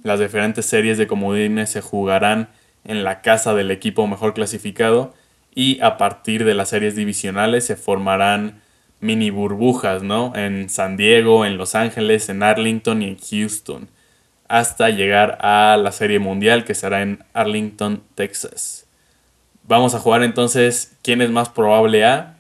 las 0.04 0.20
diferentes 0.20 0.68
series 0.68 1.00
de 1.00 1.08
comodines 1.08 1.72
se 1.72 1.82
jugarán 1.82 2.50
en 2.84 3.04
la 3.04 3.22
casa 3.22 3.56
del 3.56 3.72
equipo 3.72 4.06
mejor 4.06 4.36
clasificado 4.36 5.16
y 5.56 5.82
a 5.82 5.98
partir 5.98 6.46
de 6.46 6.54
las 6.54 6.70
series 6.70 6.96
divisionales 6.96 7.66
se 7.66 7.76
formarán 7.76 8.62
mini 9.04 9.30
burbujas, 9.30 10.02
¿no? 10.02 10.34
En 10.36 10.70
San 10.70 10.98
Diego, 10.98 11.46
en 11.46 11.58
Los 11.58 11.76
Ángeles, 11.76 12.30
en 12.30 12.42
Arlington 12.42 13.02
y 13.02 13.10
en 13.10 13.18
Houston, 13.18 13.90
hasta 14.48 14.90
llegar 14.90 15.38
a 15.42 15.78
la 15.78 15.92
Serie 15.92 16.20
Mundial 16.20 16.64
que 16.64 16.74
será 16.74 17.02
en 17.02 17.24
Arlington, 17.34 18.02
Texas. 18.16 18.88
Vamos 19.68 19.94
a 19.94 20.00
jugar 20.00 20.24
entonces 20.24 20.98
quién 21.04 21.22
es 21.22 21.30
más 21.30 21.50
probable 21.50 22.06
a. 22.06 22.38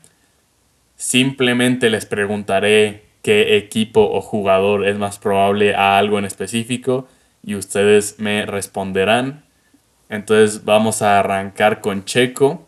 Simplemente 0.96 1.89
les 1.89 2.05
preguntaré 2.05 3.03
qué 3.22 3.58
equipo 3.58 4.01
o 4.01 4.22
jugador 4.22 4.88
es 4.88 4.98
más 4.98 5.20
probable 5.20 5.75
a 5.75 5.98
algo 5.98 6.20
en 6.20 6.25
específico 6.25 7.08
y 7.43 7.55
ustedes 7.55 8.20
me 8.20 8.46
responderán. 8.46 9.43
Entonces 10.10 10.65
vamos 10.65 11.01
a 11.01 11.20
arrancar 11.20 11.82
con 11.82 12.05
Checo. 12.05 12.65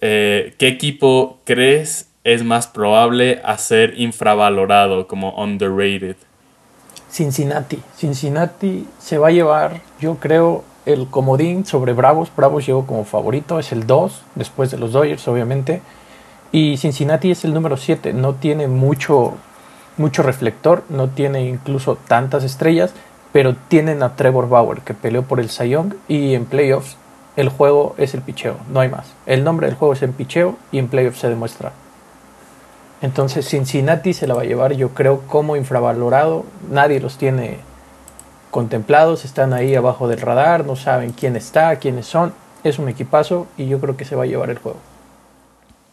Eh, 0.00 0.54
¿Qué 0.58 0.68
equipo 0.68 1.40
crees 1.44 2.10
es 2.26 2.42
más 2.42 2.66
probable 2.66 3.40
a 3.44 3.56
ser 3.56 3.94
infravalorado 4.00 5.06
como 5.06 5.30
underrated? 5.40 6.16
Cincinnati. 7.08 7.80
Cincinnati 7.96 8.84
se 8.98 9.16
va 9.16 9.28
a 9.28 9.30
llevar, 9.30 9.80
yo 10.00 10.16
creo, 10.16 10.64
el 10.86 11.06
comodín 11.06 11.64
sobre 11.64 11.92
Bravos. 11.92 12.32
Bravos 12.36 12.66
llegó 12.66 12.84
como 12.84 13.04
favorito, 13.04 13.60
es 13.60 13.70
el 13.70 13.86
2, 13.86 14.22
después 14.34 14.72
de 14.72 14.76
los 14.76 14.90
Dodgers, 14.90 15.28
obviamente. 15.28 15.82
Y 16.50 16.78
Cincinnati 16.78 17.30
es 17.30 17.44
el 17.44 17.54
número 17.54 17.76
7, 17.76 18.12
no 18.12 18.34
tiene 18.34 18.66
mucho, 18.66 19.34
mucho 19.96 20.24
reflector, 20.24 20.82
no 20.88 21.08
tiene 21.08 21.46
incluso 21.46 21.96
tantas 22.08 22.42
estrellas, 22.42 22.92
pero 23.32 23.54
tienen 23.68 24.02
a 24.02 24.16
Trevor 24.16 24.48
Bauer, 24.48 24.80
que 24.80 24.94
peleó 24.94 25.22
por 25.22 25.38
el 25.38 25.48
Cy 25.48 25.68
Young, 25.68 25.94
y 26.08 26.34
en 26.34 26.44
playoffs 26.44 26.96
el 27.36 27.50
juego 27.50 27.94
es 27.98 28.14
el 28.14 28.22
picheo, 28.22 28.56
no 28.72 28.80
hay 28.80 28.88
más. 28.88 29.12
El 29.26 29.44
nombre 29.44 29.68
del 29.68 29.76
juego 29.76 29.94
es 29.94 30.02
el 30.02 30.10
picheo 30.10 30.56
y 30.72 30.78
en 30.78 30.88
playoffs 30.88 31.20
se 31.20 31.28
demuestra. 31.28 31.70
Entonces 33.02 33.48
Cincinnati 33.48 34.14
se 34.14 34.26
la 34.26 34.34
va 34.34 34.42
a 34.42 34.46
llevar, 34.46 34.72
yo 34.74 34.90
creo, 34.90 35.20
como 35.26 35.56
infravalorado. 35.56 36.44
Nadie 36.70 37.00
los 37.00 37.18
tiene 37.18 37.58
contemplados, 38.50 39.24
están 39.24 39.52
ahí 39.52 39.74
abajo 39.74 40.08
del 40.08 40.20
radar, 40.20 40.64
no 40.64 40.76
saben 40.76 41.12
quién 41.12 41.36
está, 41.36 41.76
quiénes 41.76 42.06
son. 42.06 42.32
Es 42.64 42.78
un 42.78 42.88
equipazo 42.88 43.46
y 43.56 43.66
yo 43.68 43.80
creo 43.80 43.96
que 43.96 44.04
se 44.04 44.16
va 44.16 44.24
a 44.24 44.26
llevar 44.26 44.50
el 44.50 44.58
juego. 44.58 44.78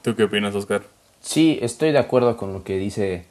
¿Tú 0.01 0.15
qué 0.15 0.23
opinas, 0.23 0.55
Oscar? 0.55 0.83
Sí, 1.19 1.59
estoy 1.61 1.91
de 1.91 1.99
acuerdo 1.99 2.37
con 2.37 2.53
lo 2.53 2.63
que 2.63 2.77
dice 2.77 3.25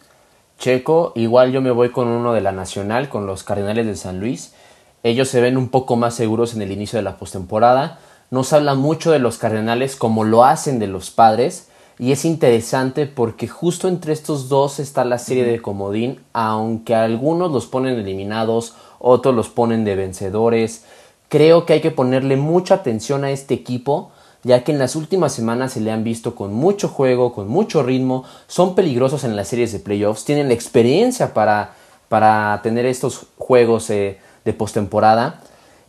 Checo. 0.58 1.12
Igual 1.14 1.50
yo 1.52 1.60
me 1.60 1.70
voy 1.70 1.90
con 1.90 2.08
uno 2.08 2.32
de 2.32 2.40
la 2.40 2.52
Nacional, 2.52 3.08
con 3.08 3.26
los 3.26 3.42
Cardenales 3.42 3.86
de 3.86 3.96
San 3.96 4.20
Luis. 4.20 4.54
Ellos 5.02 5.28
se 5.28 5.40
ven 5.40 5.56
un 5.56 5.68
poco 5.68 5.96
más 5.96 6.14
seguros 6.14 6.54
en 6.54 6.62
el 6.62 6.70
inicio 6.70 6.98
de 6.98 7.02
la 7.02 7.16
postemporada. 7.16 7.98
Nos 8.30 8.52
habla 8.52 8.74
mucho 8.74 9.10
de 9.10 9.18
los 9.18 9.38
Cardenales 9.38 9.96
como 9.96 10.24
lo 10.24 10.44
hacen 10.44 10.78
de 10.78 10.86
los 10.86 11.10
padres 11.10 11.68
y 12.02 12.10
es 12.10 12.24
interesante 12.24 13.06
porque 13.06 13.46
justo 13.46 13.86
entre 13.86 14.12
estos 14.12 14.48
dos 14.48 14.80
está 14.80 15.04
la 15.04 15.18
serie 15.18 15.44
de 15.44 15.62
comodín, 15.62 16.18
aunque 16.32 16.96
algunos 16.96 17.52
los 17.52 17.66
ponen 17.66 17.96
eliminados, 17.96 18.74
otros 18.98 19.32
los 19.32 19.50
ponen 19.50 19.84
de 19.84 19.94
vencedores. 19.94 20.82
Creo 21.28 21.64
que 21.64 21.74
hay 21.74 21.80
que 21.80 21.92
ponerle 21.92 22.36
mucha 22.36 22.74
atención 22.74 23.22
a 23.22 23.30
este 23.30 23.54
equipo, 23.54 24.10
ya 24.42 24.64
que 24.64 24.72
en 24.72 24.80
las 24.80 24.96
últimas 24.96 25.32
semanas 25.32 25.74
se 25.74 25.80
le 25.80 25.92
han 25.92 26.02
visto 26.02 26.34
con 26.34 26.52
mucho 26.52 26.88
juego, 26.88 27.32
con 27.32 27.46
mucho 27.46 27.84
ritmo, 27.84 28.24
son 28.48 28.74
peligrosos 28.74 29.22
en 29.22 29.36
las 29.36 29.46
series 29.46 29.70
de 29.70 29.78
playoffs, 29.78 30.24
tienen 30.24 30.48
la 30.48 30.54
experiencia 30.54 31.32
para, 31.32 31.74
para 32.08 32.58
tener 32.64 32.84
estos 32.84 33.26
juegos 33.38 33.88
eh, 33.90 34.18
de 34.44 34.52
postemporada 34.52 35.40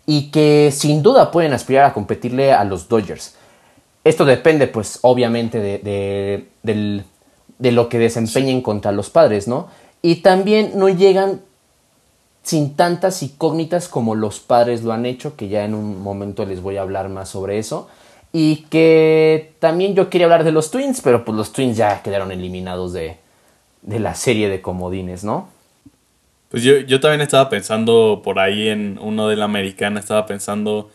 y 0.06 0.30
que 0.30 0.72
sin 0.72 1.02
duda 1.02 1.32
pueden 1.32 1.54
aspirar 1.54 1.86
a 1.86 1.94
competirle 1.96 2.54
a 2.54 2.64
los 2.66 2.88
Dodgers. 2.88 3.34
Esto 4.04 4.26
depende, 4.26 4.68
pues, 4.68 5.00
obviamente, 5.02 5.60
de, 5.60 6.48
de, 6.62 7.72
lo 7.72 7.90
que 7.90 8.00
desempeñen 8.00 8.62
contra 8.62 8.92
los 8.92 9.10
padres, 9.10 9.48
¿no? 9.48 9.70
Y 10.02 10.18
también 10.18 10.74
no 10.76 10.90
llegan 10.90 11.42
sin 12.44 12.76
tantas 12.76 13.24
incógnitas 13.24 13.88
como 13.88 14.16
los 14.16 14.42
padres 14.42 14.84
lo 14.84 14.92
han 14.92 15.06
hecho, 15.06 15.38
que 15.38 15.48
ya 15.48 15.64
en 15.64 15.74
un 15.74 16.02
momento 16.02 16.46
les 16.46 16.62
voy 16.62 16.76
a 16.76 16.82
hablar 16.82 17.08
más 17.08 17.30
sobre 17.30 17.58
eso. 17.58 17.88
Y 18.34 18.66
que 18.70 19.54
también 19.60 19.96
yo 19.96 20.10
quería 20.10 20.26
hablar 20.26 20.44
de 20.44 20.52
los 20.52 20.72
Twins, 20.72 21.00
pero 21.02 21.24
pues 21.24 21.38
los 21.38 21.54
Twins 21.54 21.78
ya 21.78 22.02
quedaron 22.02 22.32
eliminados 22.32 22.92
de, 22.92 23.18
de 23.84 24.00
la 24.00 24.16
serie 24.16 24.50
de 24.50 24.62
comodines, 24.62 25.24
¿no? 25.24 25.48
Pues 26.50 26.64
yo, 26.64 26.78
yo 26.80 27.00
también 27.00 27.22
estaba 27.22 27.50
pensando 27.50 28.22
por 28.24 28.40
ahí 28.40 28.68
en 28.68 29.00
uno 29.02 29.28
de 29.28 29.36
la 29.36 29.46
americana, 29.46 30.00
estaba 30.00 30.26
pensando 30.26 30.92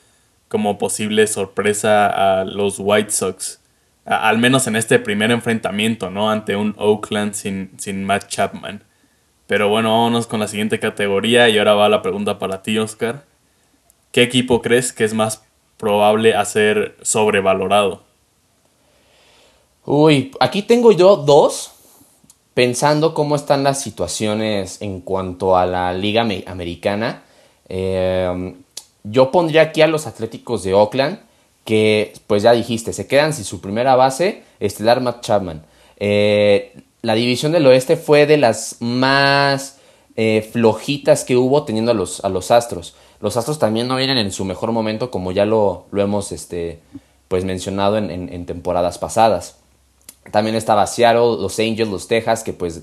como 0.48 0.78
posible 0.78 1.26
sorpresa 1.26 2.40
a 2.40 2.44
los 2.44 2.76
White 2.78 3.10
Sox. 3.10 3.60
al 4.04 4.38
menos 4.38 4.66
en 4.66 4.76
este 4.76 4.98
primer 4.98 5.30
enfrentamiento, 5.30 6.10
¿no? 6.10 6.30
Ante 6.30 6.56
un 6.56 6.74
Oakland 6.78 7.34
sin, 7.34 7.72
sin 7.78 8.04
Matt 8.04 8.28
Chapman. 8.28 8.82
Pero 9.46 9.68
bueno, 9.68 9.90
vámonos 9.90 10.26
con 10.26 10.40
la 10.40 10.48
siguiente 10.48 10.78
categoría 10.78 11.48
y 11.48 11.58
ahora 11.58 11.74
va 11.74 11.88
la 11.88 12.02
pregunta 12.02 12.38
para 12.38 12.62
ti, 12.62 12.78
Oscar. 12.78 13.24
¿Qué 14.12 14.22
equipo 14.22 14.62
crees 14.62 14.92
que 14.92 15.04
es 15.04 15.14
más 15.14 15.44
probable 15.76 16.34
a 16.34 16.44
ser 16.44 16.96
sobrevalorado? 17.02 18.02
Uy, 19.84 20.32
aquí 20.40 20.62
tengo 20.62 20.92
yo 20.92 21.16
dos, 21.16 21.72
pensando 22.52 23.14
cómo 23.14 23.36
están 23.36 23.64
las 23.64 23.80
situaciones 23.80 24.82
en 24.82 25.00
cuanto 25.00 25.56
a 25.56 25.64
la 25.64 25.92
liga 25.94 26.26
americana. 26.46 27.22
Eh, 27.70 28.54
yo 29.04 29.30
pondría 29.30 29.62
aquí 29.62 29.82
a 29.82 29.86
los 29.86 30.06
Atléticos 30.06 30.62
de 30.62 30.74
Oakland, 30.74 31.20
que 31.64 32.14
pues 32.26 32.42
ya 32.42 32.52
dijiste, 32.52 32.92
se 32.92 33.06
quedan 33.06 33.32
sin 33.32 33.44
su 33.44 33.60
primera 33.60 33.94
base, 33.94 34.42
estelar 34.60 35.00
Matt 35.00 35.22
Chapman. 35.22 35.64
Eh, 35.98 36.74
la 37.02 37.14
división 37.14 37.52
del 37.52 37.66
oeste 37.66 37.96
fue 37.96 38.26
de 38.26 38.38
las 38.38 38.76
más 38.80 39.78
eh, 40.16 40.48
flojitas 40.52 41.24
que 41.24 41.36
hubo 41.36 41.64
teniendo 41.64 41.92
a 41.92 41.94
los, 41.94 42.24
a 42.24 42.28
los 42.28 42.50
Astros. 42.50 42.94
Los 43.20 43.36
Astros 43.36 43.58
también 43.58 43.88
no 43.88 43.96
vienen 43.96 44.18
en 44.18 44.32
su 44.32 44.44
mejor 44.44 44.72
momento, 44.72 45.10
como 45.10 45.32
ya 45.32 45.44
lo, 45.44 45.86
lo 45.90 46.02
hemos 46.02 46.32
este, 46.32 46.80
pues 47.28 47.44
mencionado 47.44 47.98
en, 47.98 48.46
temporadas 48.46 48.98
pasadas. 48.98 49.58
También 50.32 50.56
estaba 50.56 50.86
Seattle, 50.86 51.40
los 51.40 51.58
Angels, 51.58 51.90
los 51.90 52.08
Texas, 52.08 52.42
que 52.42 52.52
pues 52.52 52.82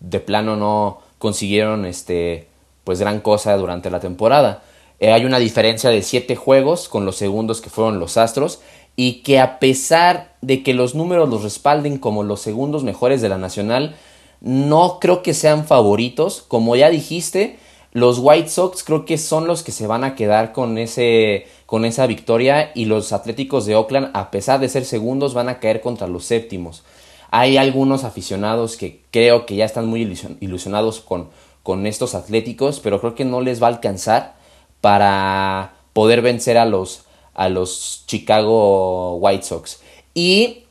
de 0.00 0.20
plano 0.20 0.56
no 0.56 1.00
consiguieron 1.18 1.84
este, 1.84 2.48
pues 2.84 3.00
gran 3.00 3.20
cosa 3.20 3.56
durante 3.56 3.90
la 3.90 4.00
temporada. 4.00 4.62
Eh, 5.00 5.12
hay 5.12 5.24
una 5.24 5.38
diferencia 5.38 5.88
de 5.90 6.02
7 6.02 6.36
juegos 6.36 6.88
con 6.88 7.06
los 7.06 7.16
segundos 7.16 7.62
que 7.62 7.70
fueron 7.70 7.98
los 7.98 8.18
Astros 8.18 8.60
y 8.96 9.22
que 9.22 9.40
a 9.40 9.58
pesar 9.58 10.36
de 10.42 10.62
que 10.62 10.74
los 10.74 10.94
números 10.94 11.28
los 11.28 11.42
respalden 11.42 11.96
como 11.96 12.22
los 12.22 12.40
segundos 12.40 12.84
mejores 12.84 13.22
de 13.22 13.30
la 13.30 13.38
Nacional, 13.38 13.96
no 14.42 14.98
creo 15.00 15.22
que 15.22 15.32
sean 15.32 15.64
favoritos. 15.64 16.42
Como 16.46 16.76
ya 16.76 16.90
dijiste, 16.90 17.58
los 17.92 18.18
White 18.18 18.50
Sox 18.50 18.84
creo 18.84 19.06
que 19.06 19.16
son 19.16 19.46
los 19.46 19.62
que 19.62 19.72
se 19.72 19.86
van 19.86 20.04
a 20.04 20.14
quedar 20.14 20.52
con, 20.52 20.76
ese, 20.76 21.46
con 21.64 21.86
esa 21.86 22.06
victoria 22.06 22.70
y 22.74 22.84
los 22.84 23.14
Atléticos 23.14 23.64
de 23.64 23.76
Oakland, 23.76 24.10
a 24.12 24.30
pesar 24.30 24.60
de 24.60 24.68
ser 24.68 24.84
segundos, 24.84 25.32
van 25.32 25.48
a 25.48 25.60
caer 25.60 25.80
contra 25.80 26.08
los 26.08 26.26
séptimos. 26.26 26.84
Hay 27.30 27.56
algunos 27.56 28.04
aficionados 28.04 28.76
que 28.76 29.00
creo 29.10 29.46
que 29.46 29.56
ya 29.56 29.64
están 29.64 29.86
muy 29.86 30.02
ilusionados 30.40 31.00
con, 31.00 31.30
con 31.62 31.86
estos 31.86 32.14
Atléticos, 32.14 32.80
pero 32.80 33.00
creo 33.00 33.14
que 33.14 33.24
no 33.24 33.40
les 33.40 33.62
va 33.62 33.68
a 33.68 33.70
alcanzar 33.70 34.39
para 34.80 35.74
poder 35.92 36.22
vencer 36.22 36.58
a 36.58 36.64
los, 36.64 37.04
a 37.34 37.48
los 37.48 38.04
Chicago 38.06 39.16
White 39.16 39.44
Sox. 39.44 39.80
Y 40.14 40.64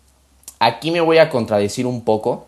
aquí 0.59 0.91
me 0.91 1.01
voy 1.01 1.17
a 1.17 1.29
contradecir 1.29 1.85
un 1.85 2.03
poco, 2.03 2.47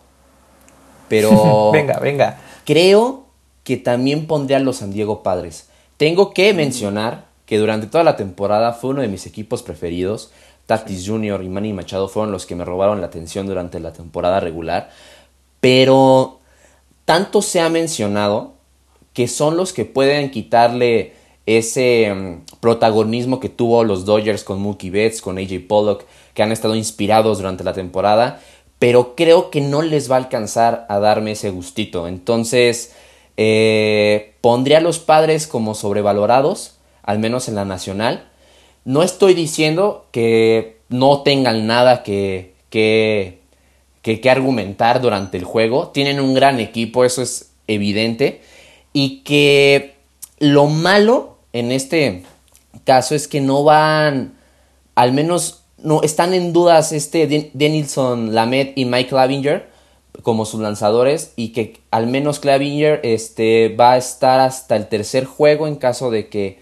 pero... 1.07 1.69
venga, 1.73 1.99
venga. 1.99 2.39
Creo 2.65 3.25
que 3.63 3.77
también 3.77 4.27
pondré 4.27 4.55
a 4.55 4.59
los 4.59 4.77
San 4.77 4.91
Diego 4.91 5.23
Padres. 5.23 5.69
Tengo 5.97 6.33
que 6.33 6.53
mencionar 6.53 7.25
que 7.45 7.57
durante 7.57 7.87
toda 7.87 8.03
la 8.03 8.15
temporada 8.15 8.73
fue 8.73 8.91
uno 8.91 9.01
de 9.01 9.07
mis 9.07 9.25
equipos 9.25 9.61
preferidos. 9.61 10.31
Tatis 10.65 11.07
Jr. 11.07 11.43
y 11.43 11.49
Manny 11.49 11.73
Machado 11.73 12.07
fueron 12.07 12.31
los 12.31 12.45
que 12.45 12.55
me 12.55 12.65
robaron 12.65 13.01
la 13.01 13.07
atención 13.07 13.45
durante 13.45 13.79
la 13.79 13.93
temporada 13.93 14.39
regular. 14.39 14.89
Pero 15.59 16.39
tanto 17.05 17.41
se 17.41 17.59
ha 17.59 17.69
mencionado 17.69 18.53
que 19.13 19.27
son 19.27 19.57
los 19.57 19.73
que 19.73 19.85
pueden 19.85 20.31
quitarle 20.31 21.13
ese 21.45 22.13
mm, 22.13 22.59
protagonismo 22.59 23.39
que 23.39 23.49
tuvo 23.49 23.83
los 23.83 24.05
Dodgers 24.05 24.43
con 24.43 24.61
Mookie 24.61 24.89
Betts, 24.89 25.21
con 25.21 25.37
AJ 25.37 25.67
Pollock, 25.67 26.05
que 26.33 26.43
han 26.43 26.51
estado 26.51 26.75
inspirados 26.75 27.37
durante 27.37 27.63
la 27.63 27.73
temporada. 27.73 28.41
pero 28.79 29.15
creo 29.15 29.51
que 29.51 29.61
no 29.61 29.83
les 29.83 30.09
va 30.09 30.15
a 30.15 30.19
alcanzar 30.19 30.87
a 30.89 30.97
darme 30.97 31.33
ese 31.33 31.51
gustito. 31.51 32.07
Entonces, 32.07 32.93
eh, 33.37 34.33
pondría 34.41 34.79
a 34.79 34.81
los 34.81 34.99
padres 34.99 35.47
como 35.47 35.75
sobrevalorados, 35.75 36.77
al 37.03 37.19
menos 37.19 37.47
en 37.47 37.55
la 37.55 37.65
nacional. 37.65 38.29
No 38.83 39.03
estoy 39.03 39.35
diciendo 39.35 40.07
que 40.11 40.79
no 40.89 41.21
tengan 41.21 41.67
nada 41.67 42.03
que, 42.03 42.53
que, 42.69 43.39
que, 44.01 44.29
argumentar 44.29 45.01
durante 45.01 45.37
el 45.37 45.43
juego. 45.43 45.89
Tienen 45.89 46.19
un 46.19 46.33
gran 46.33 46.59
equipo, 46.59 47.05
eso 47.05 47.21
es 47.21 47.51
evidente. 47.67 48.41
Y 48.93 49.19
que 49.19 49.95
lo 50.39 50.65
malo 50.67 51.30
en 51.53 51.71
este 51.71 52.23
caso 52.85 53.15
es 53.15 53.27
que 53.27 53.41
no 53.41 53.63
van, 53.63 54.33
al 54.95 55.13
menos 55.13 55.63
no 55.77 56.01
están 56.03 56.33
en 56.33 56.53
dudas 56.53 56.91
este 56.91 57.51
Denilson 57.53 58.33
Lamet 58.33 58.73
y 58.75 58.85
Mike 58.85 59.13
Lavinger 59.13 59.69
como 60.23 60.45
sus 60.45 60.61
lanzadores 60.61 61.33
y 61.35 61.49
que 61.49 61.79
al 61.89 62.07
menos 62.07 62.39
Clavinger 62.39 62.99
este, 63.03 63.75
va 63.75 63.93
a 63.93 63.97
estar 63.97 64.39
hasta 64.39 64.75
el 64.75 64.87
tercer 64.87 65.25
juego 65.25 65.67
en 65.67 65.75
caso 65.75 66.11
de 66.11 66.27
que, 66.27 66.59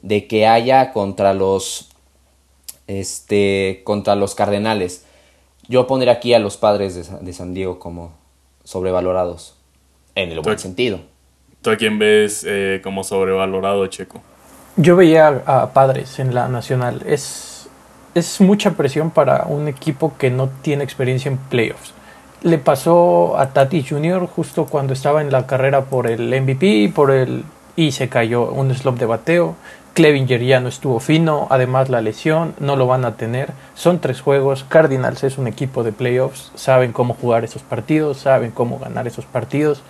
de 0.00 0.26
que 0.26 0.46
haya 0.46 0.92
contra 0.92 1.34
los, 1.34 1.90
este, 2.86 3.82
contra 3.84 4.14
los 4.14 4.34
Cardenales. 4.34 5.04
Yo 5.68 5.86
pondré 5.86 6.10
aquí 6.10 6.32
a 6.34 6.38
los 6.38 6.56
padres 6.56 6.94
de, 7.20 7.32
San 7.32 7.54
Diego 7.54 7.78
como 7.78 8.12
sobrevalorados, 8.64 9.56
en 10.14 10.30
el 10.32 10.40
buen 10.40 10.58
sentido. 10.58 11.00
¿Tú 11.60 11.70
a 11.70 11.76
quién 11.76 11.98
ves 11.98 12.44
eh, 12.46 12.80
como 12.82 13.04
sobrevalorado, 13.04 13.86
Checo? 13.86 14.20
Yo 14.76 14.96
veía 14.96 15.42
a, 15.46 15.72
padres 15.72 16.18
en 16.18 16.34
la 16.34 16.48
nacional. 16.48 17.02
Es, 17.06 17.68
es 18.14 18.40
mucha 18.40 18.72
presión 18.72 19.10
para 19.10 19.44
un 19.44 19.68
equipo 19.68 20.14
que 20.18 20.30
no 20.30 20.48
tiene 20.62 20.84
experiencia 20.84 21.30
en 21.30 21.38
playoffs 21.38 21.94
le 22.42 22.58
pasó 22.58 23.38
a 23.38 23.50
Tati 23.50 23.84
Jr. 23.84 24.26
justo 24.26 24.66
cuando 24.66 24.92
estaba 24.92 25.20
en 25.20 25.30
la 25.30 25.46
carrera 25.46 25.84
por 25.84 26.08
el 26.08 26.28
MVP 26.28 26.92
por 26.94 27.10
el, 27.10 27.44
y 27.76 27.92
se 27.92 28.08
cayó 28.08 28.50
un 28.50 28.74
slop 28.74 28.98
de 28.98 29.06
bateo. 29.06 29.54
Clevinger 29.94 30.42
ya 30.42 30.58
no 30.58 30.68
estuvo 30.68 31.00
fino, 31.00 31.46
además 31.50 31.90
la 31.90 32.00
lesión, 32.00 32.54
no 32.58 32.76
lo 32.76 32.86
van 32.86 33.04
a 33.04 33.16
tener. 33.16 33.50
Son 33.74 34.00
tres 34.00 34.20
juegos, 34.20 34.64
Cardinals 34.64 35.22
es 35.22 35.38
un 35.38 35.46
equipo 35.46 35.84
de 35.84 35.92
playoffs, 35.92 36.50
saben 36.54 36.92
cómo 36.92 37.14
jugar 37.14 37.44
esos 37.44 37.62
partidos, 37.62 38.18
saben 38.18 38.50
cómo 38.50 38.78
ganar 38.78 39.06
esos 39.06 39.26
partidos 39.26 39.82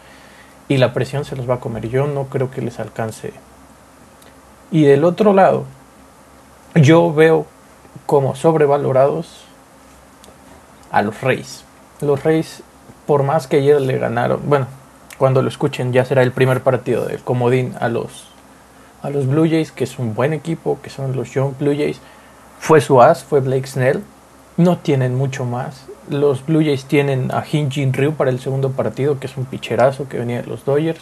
y 0.69 0.77
la 0.77 0.93
presión 0.93 1.25
se 1.25 1.37
los 1.37 1.49
va 1.49 1.55
a 1.55 1.61
comer. 1.61 1.89
Yo 1.89 2.07
no 2.07 2.25
creo 2.25 2.51
que 2.51 2.63
les 2.63 2.81
alcance. 2.81 3.33
Y 4.73 4.83
del 4.85 5.05
otro 5.05 5.33
lado, 5.33 5.65
yo 6.75 7.13
veo 7.15 7.47
como 8.07 8.35
sobrevalorados 8.35 9.45
a 10.91 11.03
los 11.03 11.21
Reyes 11.21 11.65
los 12.03 12.23
Reyes, 12.23 12.63
por 13.07 13.23
más 13.23 13.47
que 13.47 13.59
ayer 13.59 13.81
le 13.81 13.99
ganaron, 13.99 14.41
bueno, 14.45 14.67
cuando 15.19 15.43
lo 15.43 15.49
escuchen 15.49 15.93
ya 15.93 16.05
será 16.05 16.23
el 16.23 16.33
primer 16.33 16.63
partido 16.63 17.07
del 17.07 17.21
comodín 17.21 17.75
a 17.81 17.89
los, 17.89 18.29
a 19.03 19.11
los 19.11 19.27
Blue 19.27 19.49
Jays, 19.49 19.73
que 19.73 19.85
es 19.85 19.99
un 19.99 20.15
buen 20.15 20.33
equipo, 20.33 20.79
que 20.83 20.91
son 20.91 21.15
los 21.15 21.33
Young 21.33 21.55
Blue 21.59 21.75
Jays. 21.75 22.01
Fue 22.59 22.81
su 22.81 23.01
as, 23.01 23.25
fue 23.25 23.41
Blake 23.41 23.67
Snell. 23.67 24.03
No 24.57 24.79
tienen 24.79 25.15
mucho 25.15 25.45
más. 25.45 25.87
Los 26.09 26.45
Blue 26.45 26.63
Jays 26.63 26.85
tienen 26.85 27.31
a 27.33 27.43
Jin 27.43 27.93
Ryu 27.93 28.15
para 28.15 28.31
el 28.31 28.41
segundo 28.41 28.71
partido, 28.71 29.19
que 29.19 29.27
es 29.27 29.37
un 29.37 29.45
picherazo 29.45 30.09
que 30.09 30.19
venía 30.19 30.43
de 30.43 30.49
los 30.49 30.65
Dodgers. 30.65 31.01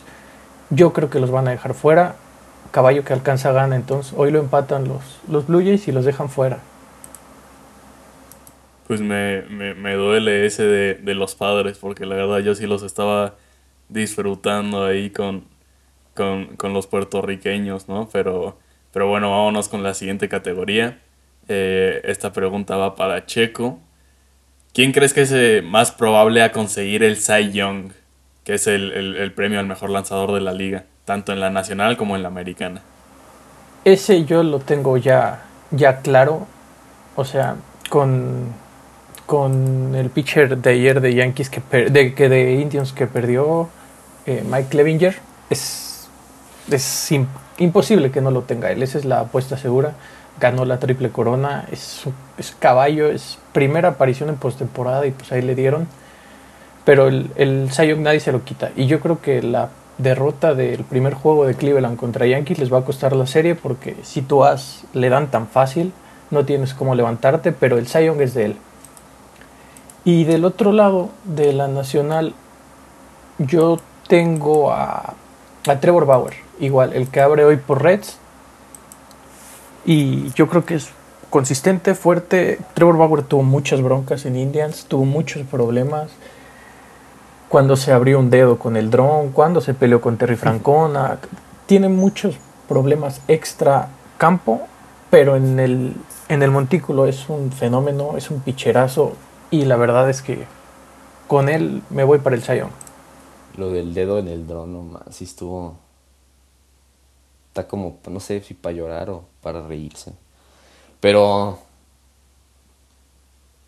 Yo 0.70 0.92
creo 0.92 1.11
que 1.11 1.20
los 1.20 1.30
van 1.30 1.48
a 1.48 1.50
dejar 1.50 1.74
fuera. 1.74 2.14
Caballo 2.70 3.04
que 3.04 3.12
alcanza 3.12 3.52
gana, 3.52 3.76
entonces 3.76 4.14
hoy 4.16 4.30
lo 4.30 4.38
empatan 4.38 4.88
los, 4.88 5.02
los 5.28 5.46
Blue 5.46 5.60
Jays 5.60 5.88
y 5.88 5.92
los 5.92 6.04
dejan 6.04 6.28
fuera 6.28 6.60
pues 8.90 9.00
me, 9.02 9.42
me, 9.42 9.94
duele 9.94 10.46
ese 10.46 10.64
de, 10.64 11.14
los 11.14 11.36
padres, 11.36 11.78
porque 11.78 12.06
la 12.06 12.16
verdad 12.16 12.40
yo 12.40 12.56
sí 12.56 12.66
los 12.66 12.82
estaba 12.82 13.36
disfrutando 13.88 14.84
ahí 14.84 15.10
con, 15.10 15.44
con, 16.14 16.72
los 16.72 16.88
puertorriqueños, 16.88 17.88
¿no? 17.88 18.08
Pero, 18.12 18.58
pero 18.92 19.06
bueno, 19.06 19.30
vámonos 19.30 19.68
con 19.68 19.84
la 19.84 19.94
siguiente 19.94 20.28
categoría. 20.28 20.98
Eh, 21.46 22.00
esta 22.02 22.32
pregunta 22.32 22.76
va 22.78 22.96
para 22.96 23.26
Checo. 23.26 23.78
¿Quién 24.74 24.90
crees 24.90 25.14
que 25.14 25.20
es 25.20 25.30
eh, 25.30 25.62
más 25.64 25.92
probable 25.92 26.42
a 26.42 26.50
conseguir 26.50 27.04
el 27.04 27.16
Cy 27.16 27.52
Young, 27.52 27.92
que 28.42 28.54
es 28.54 28.66
el, 28.66 28.90
el 28.90 29.32
premio 29.32 29.60
al 29.60 29.66
mejor 29.66 29.90
lanzador 29.90 30.32
de 30.32 30.40
la 30.40 30.52
liga, 30.52 30.86
tanto 31.04 31.32
en 31.32 31.40
la 31.40 31.50
nacional 31.50 31.96
como 31.96 32.16
en 32.16 32.22
la 32.22 32.28
americana? 32.28 32.82
Ese 33.84 34.24
yo 34.24 34.42
lo 34.42 34.58
tengo 34.58 34.96
ya, 34.96 35.42
ya 35.70 35.98
claro. 35.98 36.46
O 37.16 37.24
sea, 37.24 37.56
con 37.88 38.52
con 39.30 39.94
el 39.94 40.10
pitcher 40.10 40.58
de 40.58 40.70
ayer 40.70 41.00
de 41.00 41.14
Yankees 41.14 41.50
que 41.50 41.88
de, 41.88 42.14
que 42.14 42.28
de 42.28 42.54
Indians 42.54 42.92
que 42.92 43.06
perdió 43.06 43.68
eh, 44.26 44.42
Mike 44.44 44.70
Clevinger 44.70 45.20
es, 45.50 46.08
es 46.68 47.12
imposible 47.58 48.10
que 48.10 48.20
no 48.20 48.32
lo 48.32 48.42
tenga 48.42 48.72
él. 48.72 48.82
Esa 48.82 48.98
es 48.98 49.04
la 49.04 49.20
apuesta 49.20 49.56
segura. 49.56 49.92
Ganó 50.40 50.64
la 50.64 50.80
triple 50.80 51.10
corona. 51.10 51.64
Es, 51.70 52.06
es 52.38 52.56
caballo 52.58 53.08
es 53.08 53.38
primera 53.52 53.90
aparición 53.90 54.30
en 54.30 54.36
postemporada 54.36 55.06
y 55.06 55.12
pues 55.12 55.30
ahí 55.30 55.42
le 55.42 55.54
dieron. 55.54 55.86
Pero 56.84 57.06
el, 57.06 57.30
el 57.36 57.70
nadie 58.02 58.18
se 58.18 58.32
lo 58.32 58.42
quita. 58.42 58.72
Y 58.74 58.86
yo 58.86 58.98
creo 58.98 59.20
que 59.20 59.42
la 59.42 59.68
derrota 60.02 60.54
del 60.54 60.84
primer 60.84 61.14
juego 61.14 61.46
de 61.46 61.54
Cleveland 61.54 61.96
contra 61.96 62.26
Yankees 62.26 62.58
les 62.58 62.72
va 62.72 62.78
a 62.78 62.84
costar 62.84 63.14
la 63.14 63.26
serie 63.26 63.54
porque 63.54 63.96
si 64.02 64.22
tú 64.22 64.44
has 64.44 64.84
le 64.94 65.08
dan 65.08 65.30
tan 65.30 65.46
fácil 65.46 65.92
no 66.30 66.44
tienes 66.44 66.74
cómo 66.74 66.94
levantarte 66.94 67.52
pero 67.52 67.78
el 67.78 67.86
Cy 67.86 68.06
es 68.20 68.34
de 68.34 68.44
él 68.46 68.56
y 70.04 70.24
del 70.24 70.44
otro 70.44 70.72
lado 70.72 71.10
de 71.24 71.52
la 71.52 71.68
nacional, 71.68 72.32
yo 73.38 73.78
tengo 74.08 74.72
a, 74.72 75.14
a 75.66 75.80
Trevor 75.80 76.06
Bauer, 76.06 76.34
igual, 76.58 76.94
el 76.94 77.08
que 77.08 77.20
abre 77.20 77.44
hoy 77.44 77.56
por 77.56 77.82
Reds. 77.82 78.18
Y 79.84 80.30
yo 80.32 80.48
creo 80.48 80.64
que 80.64 80.76
es 80.76 80.90
consistente, 81.28 81.94
fuerte. 81.94 82.58
Trevor 82.74 82.96
Bauer 82.96 83.22
tuvo 83.22 83.42
muchas 83.42 83.82
broncas 83.82 84.24
en 84.24 84.36
Indians, 84.36 84.86
tuvo 84.88 85.04
muchos 85.04 85.46
problemas. 85.46 86.10
Cuando 87.50 87.76
se 87.76 87.92
abrió 87.92 88.18
un 88.20 88.30
dedo 88.30 88.58
con 88.58 88.76
el 88.76 88.90
dron, 88.90 89.32
cuando 89.32 89.60
se 89.60 89.74
peleó 89.74 90.00
con 90.00 90.16
Terry 90.16 90.36
Francona. 90.36 91.18
Tiene 91.66 91.88
muchos 91.88 92.36
problemas 92.68 93.20
extra 93.26 93.88
campo, 94.18 94.62
pero 95.10 95.34
en 95.34 95.58
el, 95.58 95.96
en 96.28 96.42
el 96.44 96.52
montículo 96.52 97.06
es 97.06 97.28
un 97.28 97.50
fenómeno, 97.50 98.16
es 98.16 98.30
un 98.30 98.40
picherazo 98.40 99.14
y 99.50 99.64
la 99.64 99.74
verdad 99.74 100.08
es 100.08 100.22
que 100.22 100.46
con 101.26 101.48
él 101.48 101.82
me 101.90 102.04
voy 102.04 102.20
para 102.20 102.36
el 102.36 102.42
Sayón. 102.42 102.70
Lo 103.56 103.70
del 103.70 103.94
dedo 103.94 104.20
en 104.20 104.28
el 104.28 104.46
dron, 104.46 104.72
nomás, 104.72 105.02
sí 105.10 105.24
estuvo. 105.24 105.76
Está 107.48 107.66
como, 107.66 107.98
no 108.08 108.20
sé 108.20 108.40
si 108.42 108.54
para 108.54 108.76
llorar 108.76 109.10
o 109.10 109.24
para 109.42 109.66
reírse. 109.66 110.12
Pero. 111.00 111.58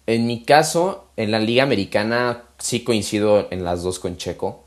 En 0.07 0.27
mi 0.27 0.43
caso, 0.45 1.09
en 1.17 1.31
la 1.31 1.39
Liga 1.39 1.63
Americana 1.63 2.45
sí 2.59 2.85
coincido 2.85 3.49
en 3.51 3.65
las 3.65 3.83
dos 3.83 3.99
con 3.99 4.17
Checo. 4.17 4.65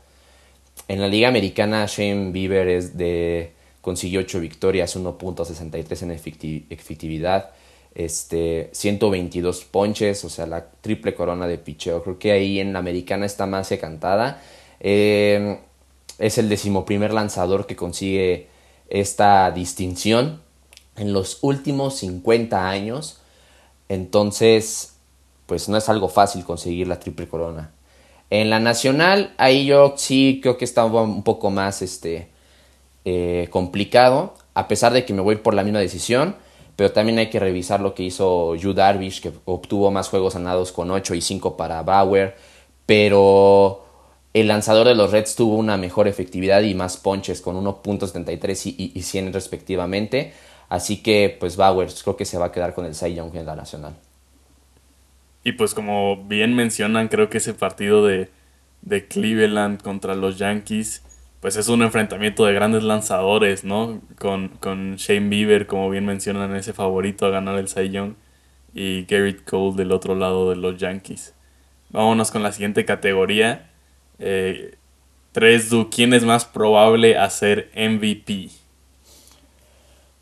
En 0.88 1.00
la 1.00 1.08
Liga 1.08 1.28
Americana, 1.28 1.86
Shane 1.86 2.32
Bieber 2.32 2.68
es 2.68 2.96
de. 2.96 3.52
consiguió 3.80 4.20
8 4.20 4.40
victorias, 4.40 4.96
1.63 4.96 6.02
en 6.02 6.10
efectividad 6.70 7.50
este, 7.96 8.68
122 8.72 9.64
ponches, 9.64 10.22
o 10.24 10.28
sea, 10.28 10.46
la 10.46 10.66
triple 10.82 11.14
corona 11.14 11.46
de 11.46 11.56
picheo. 11.56 12.02
Creo 12.02 12.18
que 12.18 12.30
ahí 12.30 12.60
en 12.60 12.74
la 12.74 12.78
americana 12.78 13.24
está 13.24 13.46
más 13.46 13.72
cantada. 13.80 14.42
Eh, 14.80 15.58
es 16.18 16.36
el 16.36 16.50
decimoprimer 16.50 17.14
lanzador 17.14 17.66
que 17.66 17.74
consigue 17.74 18.48
esta 18.90 19.50
distinción 19.50 20.42
en 20.96 21.14
los 21.14 21.38
últimos 21.40 21.96
50 21.96 22.68
años. 22.68 23.20
Entonces, 23.88 24.95
pues 25.46 25.68
no 25.68 25.76
es 25.76 25.88
algo 25.88 26.08
fácil 26.08 26.44
conseguir 26.44 26.88
la 26.88 27.00
triple 27.00 27.28
corona. 27.28 27.72
En 28.30 28.50
la 28.50 28.60
nacional, 28.60 29.34
ahí 29.38 29.66
yo 29.66 29.94
sí 29.96 30.40
creo 30.42 30.58
que 30.58 30.64
estaba 30.64 31.02
un 31.02 31.22
poco 31.22 31.50
más 31.50 31.82
este, 31.82 32.28
eh, 33.04 33.48
complicado, 33.50 34.34
a 34.54 34.68
pesar 34.68 34.92
de 34.92 35.04
que 35.04 35.14
me 35.14 35.22
voy 35.22 35.36
por 35.36 35.54
la 35.54 35.62
misma 35.62 35.78
decisión 35.78 36.36
pero 36.76 36.92
también 36.92 37.18
hay 37.18 37.30
que 37.30 37.40
revisar 37.40 37.80
lo 37.80 37.94
que 37.94 38.02
hizo 38.02 38.54
Yu 38.54 38.74
Darvish, 38.74 39.22
que 39.22 39.32
obtuvo 39.46 39.90
más 39.90 40.08
juegos 40.08 40.34
ganados 40.34 40.72
con 40.72 40.90
8 40.90 41.14
y 41.14 41.22
5 41.22 41.56
para 41.56 41.82
Bauer, 41.82 42.36
pero 42.84 43.84
el 44.34 44.48
lanzador 44.48 44.86
de 44.86 44.94
los 44.94 45.10
Reds 45.10 45.34
tuvo 45.36 45.56
una 45.56 45.78
mejor 45.78 46.06
efectividad 46.06 46.60
y 46.60 46.74
más 46.74 46.98
ponches 46.98 47.40
con 47.40 47.56
1.73 47.56 48.74
y, 48.76 48.92
y, 48.94 49.02
100 49.02 49.32
respectivamente, 49.32 50.34
así 50.68 51.02
que 51.02 51.34
pues 51.40 51.56
Bauer 51.56 51.88
creo 52.02 52.16
que 52.16 52.26
se 52.26 52.36
va 52.36 52.46
a 52.46 52.52
quedar 52.52 52.74
con 52.74 52.84
el 52.84 52.94
Cy 52.94 53.14
Young 53.14 53.34
en 53.34 53.46
la 53.46 53.56
nacional. 53.56 53.96
Y 55.46 55.52
pues 55.52 55.74
como 55.74 56.24
bien 56.24 56.56
mencionan, 56.56 57.06
creo 57.06 57.30
que 57.30 57.38
ese 57.38 57.54
partido 57.54 58.04
de, 58.04 58.30
de 58.82 59.06
Cleveland 59.06 59.80
contra 59.80 60.16
los 60.16 60.38
Yankees 60.38 61.04
pues 61.38 61.54
es 61.54 61.68
un 61.68 61.82
enfrentamiento 61.82 62.44
de 62.44 62.52
grandes 62.52 62.82
lanzadores, 62.82 63.62
¿no? 63.62 64.00
Con, 64.18 64.48
con 64.48 64.96
Shane 64.96 65.28
Bieber, 65.28 65.68
como 65.68 65.88
bien 65.88 66.04
mencionan, 66.04 66.56
ese 66.56 66.72
favorito 66.72 67.26
a 67.26 67.30
ganar 67.30 67.56
el 67.60 67.68
Cy 67.68 67.90
Young, 67.90 68.14
y 68.74 69.04
Garrett 69.04 69.48
Cole 69.48 69.76
del 69.76 69.92
otro 69.92 70.16
lado 70.16 70.50
de 70.50 70.56
los 70.56 70.78
Yankees. 70.78 71.32
vámonos 71.90 72.32
con 72.32 72.42
la 72.42 72.50
siguiente 72.50 72.84
categoría. 72.84 73.70
Eh, 74.18 74.74
tres, 75.30 75.70
¿quién 75.94 76.12
es 76.12 76.24
más 76.24 76.44
probable 76.44 77.16
a 77.16 77.30
ser 77.30 77.70
MVP? 77.76 78.50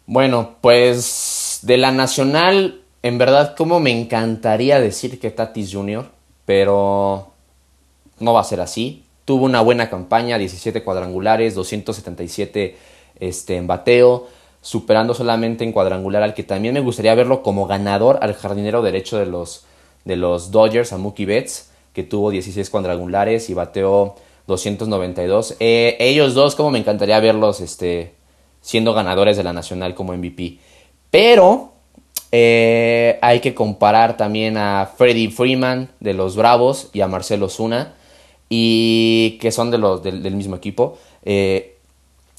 Bueno, 0.05 0.59
pues 0.61 1.61
de 1.63 1.79
la 1.79 1.93
nacional, 1.93 2.84
en 3.05 3.19
verdad, 3.19 3.55
como 3.55 3.81
me 3.81 3.91
encantaría 3.91 4.81
decir 4.81 5.21
que 5.21 5.31
Tatis 5.31 5.75
Jr., 5.75 6.07
pero 6.47 7.33
no 8.19 8.33
va 8.33 8.41
a 8.41 8.45
ser 8.45 8.63
así. 8.63 9.05
Tuvo 9.27 9.45
una 9.45 9.61
buena 9.61 9.91
campaña, 9.91 10.39
17 10.39 10.83
cuadrangulares, 10.83 11.55
277 11.55 12.79
este, 13.21 13.57
en 13.57 13.67
bateo, 13.67 14.27
superando 14.63 15.13
solamente 15.13 15.65
en 15.65 15.73
cuadrangular 15.73 16.23
al 16.23 16.33
que 16.33 16.45
también 16.45 16.73
me 16.73 16.81
gustaría 16.81 17.15
verlo 17.15 17.43
como 17.43 17.67
ganador 17.67 18.21
al 18.23 18.33
jardinero 18.33 18.81
derecho 18.81 19.19
de 19.19 19.27
los, 19.27 19.67
de 20.07 20.17
los 20.17 20.51
Dodgers, 20.51 20.95
a 20.95 20.97
Mookie 20.97 21.27
Betts, 21.27 21.73
que 21.93 22.05
tuvo 22.05 22.31
16 22.31 22.71
cuadrangulares 22.71 23.51
y 23.51 23.55
bateó 23.55 24.15
292. 24.47 25.57
Eh, 25.61 25.99
ellos 26.01 26.33
dos, 26.33 26.55
como 26.55 26.71
me 26.71 26.79
encantaría 26.79 27.21
verlos 27.21 27.61
este, 27.61 28.15
siendo 28.63 28.95
ganadores 28.95 29.37
de 29.37 29.45
la 29.45 29.53
Nacional 29.53 29.95
como 29.95 30.17
MVP. 30.17 30.59
Pero 31.11 31.74
eh, 32.37 33.17
hay 33.23 33.39
que 33.39 33.55
comparar 33.55 34.17
también 34.17 34.57
a 34.57 34.91
Freddie 34.97 35.31
Freeman 35.31 35.89
de 36.01 36.15
los 36.15 36.35
Bravos 36.35 36.91
y 36.93 37.01
a 37.01 37.07
Marcelo 37.07 37.49
Zuna 37.49 37.95
y 38.49 39.39
que 39.41 39.53
son 39.53 39.71
de 39.71 39.79
los, 39.79 40.03
del, 40.03 40.35
mismo 40.35 40.57
equipo. 40.57 40.99
Eh, 41.25 41.77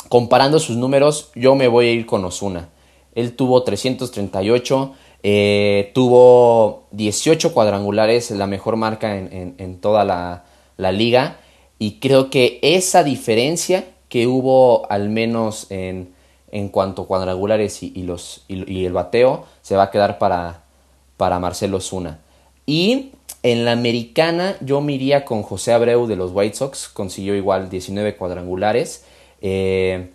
comparando 0.10 0.60
sus 0.60 0.76
números, 0.76 1.32
yo 1.34 1.56
me 1.56 1.70
voy 1.70 1.88
a 1.88 1.92
ir 1.94 2.06
con 2.06 2.26
Osuna. 2.26 2.68
Él 3.14 3.38
tuvo 3.38 3.64
338, 3.64 4.94
eh, 5.24 5.92
tuvo 5.94 6.88
18 6.92 7.54
cuadrangulares, 7.54 8.32
la 8.32 8.48
mejor 8.48 8.76
marca 8.76 9.16
en, 9.16 9.80
toda 9.80 10.04
la, 10.04 10.92
liga. 10.92 11.38
Y 11.80 12.00
creo 12.02 12.30
que 12.30 12.60
esa 12.62 13.06
diferencia 13.06 13.86
que 14.10 14.28
hubo 14.28 14.92
al 14.92 15.08
menos 15.08 15.68
en, 15.70 16.15
en 16.52 16.70
cuanto 16.70 17.04
a 17.04 17.08
cuadrangulares 17.08 17.84
y, 17.84 18.04
los, 18.04 18.46
y, 18.48 18.86
el 18.86 18.94
bateo 18.94 19.46
se 19.62 19.76
va 19.76 19.84
a 19.84 19.92
quedar 19.92 20.18
para, 20.18 20.64
para 21.18 21.40
Marcelo 21.40 21.80
Zuna. 21.82 22.20
Y 22.66 23.12
en 23.44 23.66
la 23.66 23.74
americana 23.74 24.56
yo 24.62 24.82
me 24.82 24.94
iría 24.94 25.26
con 25.26 25.44
José 25.44 25.74
Abreu 25.74 26.08
de 26.08 26.16
los 26.16 26.32
White 26.34 26.56
Sox, 26.56 26.88
consiguió 26.88 27.36
igual 27.36 27.70
19 27.70 28.16
cuadrangulares. 28.16 29.06
Eh, 29.42 30.12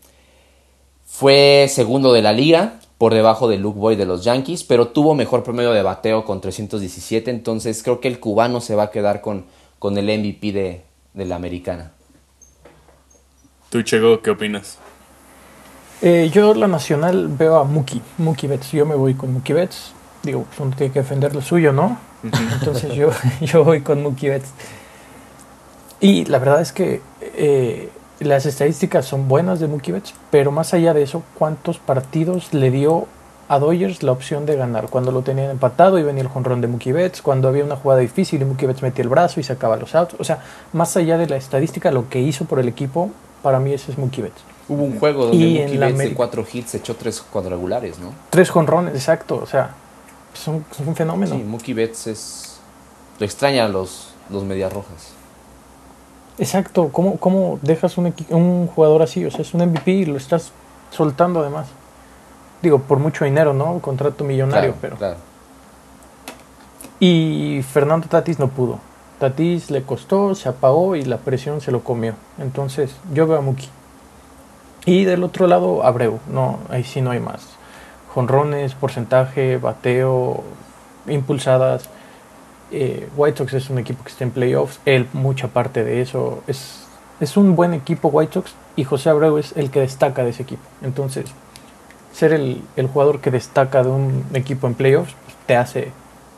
fue 1.05 1.67
segundo 1.69 2.13
de 2.13 2.23
la 2.23 2.33
liga, 2.33 2.81
por 2.97 3.15
debajo 3.15 3.49
de 3.49 3.59
Luke 3.59 3.79
Boy 3.79 3.97
de 3.97 4.05
los 4.05 4.25
Yankees, 4.25 4.63
pero 4.63 4.89
tuvo 4.89 5.15
mejor 5.15 5.43
promedio 5.43 5.73
de 5.73 5.83
bateo 5.83 6.25
con 6.25 6.41
317, 6.41 7.31
entonces 7.31 7.83
creo 7.83 8.01
que 8.01 8.09
el 8.09 8.21
cubano 8.21 8.61
se 8.61 8.75
va 8.75 8.85
a 8.85 8.91
quedar 8.91 9.21
con, 9.21 9.47
con 9.79 9.97
el 9.97 10.07
MVP 10.07 10.53
de, 10.53 10.83
de 11.15 11.25
la 11.25 11.37
americana. 11.37 11.93
¿Tú, 13.71 13.83
Chego, 13.83 14.21
qué 14.21 14.31
opinas? 14.31 14.79
Eh, 16.03 16.31
yo 16.33 16.55
la 16.55 16.67
nacional 16.67 17.29
veo 17.29 17.57
a 17.57 17.65
Mookie, 17.65 18.01
Mookie 18.19 18.47
Betts. 18.47 18.73
Yo 18.73 18.87
me 18.87 18.95
voy 18.95 19.15
con 19.15 19.33
Mookie 19.33 19.53
Betts. 19.53 19.93
Digo, 20.23 20.45
pues 20.45 20.61
uno 20.61 20.75
tiene 20.77 20.93
que 20.93 21.01
defender 21.01 21.35
lo 21.35 21.43
suyo, 21.43 21.73
¿no? 21.73 21.99
Entonces 22.23 22.95
yo, 22.95 23.11
yo 23.41 23.65
voy 23.65 23.83
con 23.83 24.03
Mookie 24.03 24.31
Betts. 24.31 24.51
Y 26.01 26.25
la 26.27 26.39
verdad 26.39 26.63
es 26.63 26.73
que 26.73 27.03
eh, 27.21 27.91
las 28.21 28.47
estadísticas 28.47 29.05
son 29.05 29.29
buenas 29.29 29.61
de 29.61 29.69
Mookie 29.69 29.93
Betts, 29.93 30.15
pero 30.31 30.51
más 30.51 30.73
allá 30.73 30.95
de 30.95 31.03
eso, 31.03 31.23
¿cuántos 31.39 31.79
partidos 31.79 32.55
le 32.55 32.71
dio 32.71 33.07
a 33.49 33.59
Dodgers 33.59 34.03
la 34.03 34.13
opción 34.13 34.47
de 34.47 34.57
ganar? 34.57 34.89
Cuando 34.89 35.13
lo 35.13 35.21
tenían 35.21 35.51
empatado 35.51 35.99
y 35.99 36.03
venía 36.03 36.23
el 36.23 36.29
jonrón 36.29 36.63
de 36.63 36.69
Mookie 36.69 36.93
Betts, 36.93 37.21
cuando 37.21 37.49
había 37.49 37.65
una 37.65 37.77
jugada 37.77 38.01
difícil 38.01 38.41
y 38.41 38.47
Mookie 38.47 38.67
Betts 38.67 38.83
metía 38.83 39.03
el 39.03 39.11
brazo 39.11 39.41
y 39.41 39.43
sacaba 39.43 39.77
los 39.77 39.95
outs. 39.95 40.15
O 40.19 40.25
sea, 40.25 40.39
más 40.73 40.97
allá 40.97 41.19
de 41.19 41.27
la 41.27 41.37
estadística, 41.37 41.91
lo 41.91 42.09
que 42.09 42.21
hizo 42.21 42.47
por 42.47 42.59
el 42.59 42.69
equipo, 42.69 43.11
para 43.43 43.61
mí 43.61 43.75
ese 43.75 43.93
es 43.93 43.99
Mookie 43.99 44.23
Betts. 44.23 44.43
Hubo 44.71 44.85
un 44.85 45.01
juego 45.01 45.27
donde 45.27 45.45
Mookie 45.45 45.79
Betts 45.79 45.99
de 45.99 46.15
cuatro 46.15 46.47
hits 46.51 46.77
echó 46.77 46.95
tres 46.95 47.21
cuadrangulares, 47.21 47.99
¿no? 47.99 48.13
Tres 48.31 48.51
jonrones, 48.51 48.95
exacto. 48.95 49.41
O 49.43 49.47
sea, 49.47 49.75
son, 50.33 50.65
un 50.87 50.95
fenómeno. 50.95 51.35
Sí, 51.35 51.43
Mookie 51.43 51.75
Betts 51.75 52.07
es. 52.07 52.61
Lo 53.19 53.27
extraña 53.27 53.65
a 53.65 53.69
los, 53.69 54.11
los 54.31 54.45
Medias 54.45 54.73
Rojas. 54.73 55.13
Exacto. 56.39 56.91
¿Cómo, 56.93 57.17
cómo 57.17 57.59
dejas 57.63 57.99
un, 57.99 58.15
un 58.29 58.69
jugador 58.69 59.03
así? 59.03 59.25
O 59.25 59.33
sea, 59.33 59.41
es 59.41 59.53
un 59.55 59.67
MVP 59.67 59.91
y 59.91 60.05
lo 60.05 60.17
estás 60.17 60.53
soltando 60.93 61.41
además. 61.41 61.67
Digo, 62.63 62.79
por 62.79 63.01
mucho 63.01 63.25
dinero, 63.25 63.53
¿no? 63.53 63.73
Un 63.73 63.81
contrato 63.81 64.23
millonario, 64.23 64.77
pero. 64.81 64.97
Claro. 64.99 65.17
Y 67.01 67.65
Fernando 67.73 68.07
Tatis 68.07 68.39
no 68.39 68.47
pudo. 68.47 68.79
Tatis 69.19 69.73
le 69.73 69.83
costó, 69.83 70.37
se 70.37 70.49
apagó 70.49 70.95
y 70.95 71.03
la 71.03 71.17
presión 71.17 71.61
se 71.61 71.73
lo 71.73 71.83
comió. 71.83 72.15
Entonces, 72.39 72.95
yo 73.13 73.27
veo 73.27 73.39
a 73.39 73.41
Mookie. 73.41 73.69
Y 74.87 75.05
del 75.05 75.25
otro 75.25 75.47
lado, 75.47 75.85
Abreu. 75.85 76.21
No, 76.33 76.59
ahí 76.69 76.85
sí 76.85 77.01
no 77.01 77.11
hay 77.11 77.21
más 77.21 77.61
jonrones, 78.15 78.75
porcentaje, 78.75 79.57
bateo, 79.57 80.43
impulsadas. 81.07 81.89
Eh, 82.73 83.09
White 83.17 83.39
Sox 83.39 83.55
es 83.55 83.71
un 83.71 83.79
equipo 83.79 84.05
que 84.05 84.11
está 84.11 84.25
en 84.25 84.31
playoffs, 84.31 84.81
él 84.85 85.07
mucha 85.13 85.49
parte 85.49 85.85
de 85.85 86.01
eso. 86.01 86.43
Es, 86.47 86.87
es 87.21 87.37
un 87.37 87.57
buen 87.57 87.75
equipo 87.75 88.09
White 88.09 88.35
Sox 88.35 88.55
y 88.77 88.85
José 88.85 89.11
Abreu 89.11 89.39
es 89.39 89.57
el 89.57 89.71
que 89.71 89.81
destaca 89.81 90.25
de 90.25 90.31
ese 90.31 90.43
equipo. 90.43 90.63
Entonces, 90.83 91.27
ser 92.13 92.33
el, 92.33 92.63
jugador 92.93 93.21
que 93.21 93.31
destaca 93.31 93.83
de 93.83 93.91
un 93.91 94.25
equipo 94.35 94.67
en 94.67 94.75
playoffs 94.75 95.15
pues, 95.25 95.37
te 95.47 95.57
hace 95.57 95.93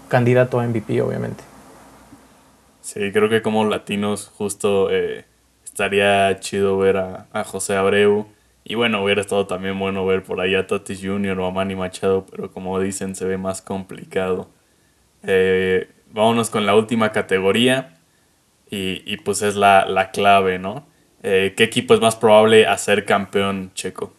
candidato 0.09 0.61
a 0.61 0.67
MVP, 0.67 1.01
obviamente. 1.03 1.45
Sí, 2.83 3.13
creo 3.13 3.29
que 3.29 3.43
como 3.43 3.65
latinos 3.65 4.31
justo 4.37 4.91
eh, 4.91 5.25
estaría 5.73 6.39
chido 6.41 6.79
ver 6.79 6.99
a, 6.99 7.27
a 7.33 7.45
José 7.45 7.77
Abreu 7.77 8.27
y 8.65 8.75
bueno, 8.75 9.03
hubiera 9.03 9.21
estado 9.21 9.47
también 9.47 9.79
bueno 9.79 10.07
ver 10.07 10.23
por 10.23 10.41
ahí 10.41 10.55
a 10.55 10.67
Tatis 10.67 11.01
Jr. 11.03 11.39
o 11.41 11.47
a 11.47 11.51
Manny 11.51 11.75
Machado, 11.75 12.27
pero 12.31 12.53
como 12.53 12.79
dicen, 12.79 13.17
se 13.17 13.25
ve 13.25 13.37
más 13.37 13.61
complicado. 13.61 14.49
Eh, 15.25 15.91
vámonos 16.13 16.49
con 16.51 16.65
la 16.65 16.75
última 16.77 17.11
categoría 17.11 17.99
y, 18.71 19.17
pues 19.19 19.43
es 19.43 19.55
la, 19.57 20.11
clave, 20.13 20.59
¿no? 20.59 20.87
Eh, 21.23 21.53
¿Qué 21.57 21.65
equipo 21.65 21.93
es 21.93 22.01
más 22.01 22.17
probable 22.17 22.67
a 22.67 22.79
ser 22.79 23.05
campeón 23.05 23.71
checo? 23.75 24.15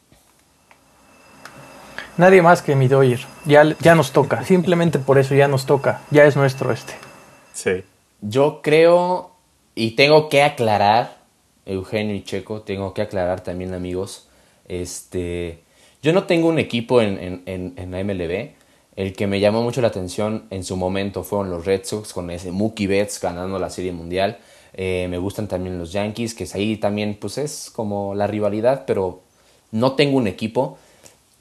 Nadie 2.17 2.43
más 2.43 2.61
que 2.61 2.75
mi 2.75 2.87
Doyer. 2.87 3.21
Ya, 3.45 3.63
ya 3.79 3.95
nos 3.95 4.11
toca. 4.11 4.43
Simplemente 4.45 4.99
por 4.99 5.17
eso 5.17 5.33
ya 5.33 5.47
nos 5.47 5.65
toca. 5.65 6.01
Ya 6.11 6.25
es 6.25 6.35
nuestro 6.35 6.71
este. 6.71 6.93
Sí. 7.53 7.83
Yo 8.21 8.61
creo, 8.61 9.31
y 9.73 9.95
tengo 9.95 10.29
que 10.29 10.43
aclarar, 10.43 11.22
Eugenio 11.65 12.15
y 12.15 12.23
Checo, 12.23 12.61
tengo 12.61 12.93
que 12.93 13.01
aclarar 13.01 13.41
también 13.41 13.73
amigos, 13.73 14.27
este, 14.67 15.63
yo 16.03 16.11
no 16.11 16.25
tengo 16.25 16.49
un 16.49 16.59
equipo 16.59 17.01
en, 17.01 17.43
en, 17.45 17.73
en, 17.77 17.91
la 17.91 18.03
MLB. 18.03 18.51
El 18.95 19.13
que 19.13 19.25
me 19.25 19.39
llamó 19.39 19.63
mucho 19.63 19.81
la 19.81 19.87
atención 19.87 20.45
en 20.49 20.63
su 20.63 20.75
momento 20.75 21.23
fueron 21.23 21.49
los 21.49 21.65
Red 21.65 21.85
Sox 21.85 22.13
con 22.13 22.29
ese 22.29 22.51
Mookie 22.51 22.87
Betts 22.87 23.21
ganando 23.21 23.57
la 23.57 23.69
Serie 23.69 23.93
Mundial. 23.93 24.37
Eh, 24.73 25.07
me 25.09 25.17
gustan 25.17 25.47
también 25.47 25.79
los 25.79 25.93
Yankees, 25.93 26.33
que 26.33 26.43
es 26.43 26.55
ahí 26.55 26.77
también 26.77 27.17
pues 27.19 27.37
es 27.37 27.71
como 27.73 28.15
la 28.15 28.27
rivalidad, 28.27 28.83
pero 28.85 29.21
no 29.71 29.93
tengo 29.93 30.17
un 30.17 30.27
equipo. 30.27 30.77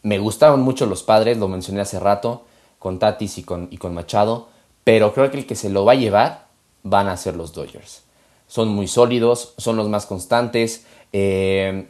Me 0.03 0.19
gustaban 0.19 0.61
mucho 0.61 0.87
los 0.87 1.03
padres, 1.03 1.39
lo 1.39 1.49
mencioné 1.49 1.81
hace 1.81 1.99
rato, 1.99 2.45
con 2.79 2.99
Tatis 2.99 3.39
y 3.39 3.43
con, 3.43 3.69
y 3.71 3.79
con 3.79 3.95
Machado, 3.95 4.49
pero 4.85 5.13
creo 5.13 5.31
que 5.31 5.39
el 5.39 5.47
que 5.47 5.57
se 5.57 5.71
lo 5.71 5.85
va 5.85 5.93
a 5.93 5.97
llevar 5.97 6.47
van 6.85 7.09
a 7.09 7.17
ser 7.17 7.37
los 7.37 7.53
Dodgers. 7.53 8.03
Son 8.53 8.69
muy 8.69 8.87
sólidos, 8.87 9.55
son 9.57 9.77
los 9.77 9.89
más 9.89 10.05
constantes. 10.05 10.85
Eh, 11.15 11.87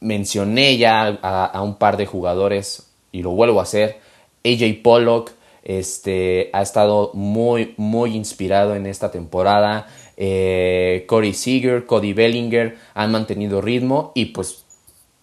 mencioné 0.00 0.78
ya 0.78 1.06
a, 1.22 1.62
un 1.62 1.76
par 1.76 1.96
de 1.96 2.06
jugadores 2.06 2.90
y 3.12 3.22
lo 3.22 3.30
vuelvo 3.30 3.60
a 3.60 3.62
hacer. 3.62 4.00
AJ 4.44 4.82
Pollock 4.82 5.30
este, 5.62 6.50
ha 6.52 6.62
estado 6.62 7.12
muy, 7.14 7.74
muy 7.76 8.16
inspirado 8.16 8.74
en 8.74 8.84
esta 8.86 9.12
temporada. 9.12 9.86
Eh, 10.16 11.04
Corey 11.06 11.34
Seager, 11.34 11.86
Cody 11.86 12.14
Bellinger 12.14 12.76
han 12.94 13.12
mantenido 13.12 13.60
ritmo 13.60 14.10
y 14.16 14.24
pues 14.24 14.64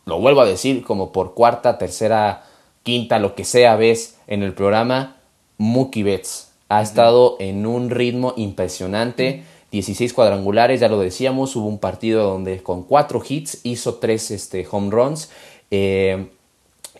lo 0.06 0.22
vuelvo 0.22 0.40
a 0.40 0.46
decir 0.46 0.86
como 0.86 1.12
por 1.12 1.34
cuarta, 1.34 1.78
tercera, 1.78 2.46
quinta, 2.84 3.20
lo 3.20 3.36
que 3.36 3.44
sea 3.44 3.76
vez 3.76 4.18
en 4.28 4.44
el 4.44 4.54
programa, 4.54 5.18
Mookie 5.58 6.04
Betts 6.04 6.54
ha 6.70 6.82
estado 6.82 7.36
en 7.40 7.66
un 7.66 7.90
ritmo 7.90 8.34
impresionante. 8.38 9.44
16 9.74 10.14
cuadrangulares, 10.14 10.80
ya 10.80 10.88
lo 10.88 11.00
decíamos, 11.00 11.56
hubo 11.56 11.68
un 11.68 11.80
partido 11.80 12.24
donde 12.30 12.62
con 12.62 12.84
4 12.84 13.24
hits 13.28 13.62
hizo 13.64 13.96
3 13.96 14.30
este, 14.30 14.68
home 14.70 14.92
runs. 14.92 15.32
Eh, 15.72 16.28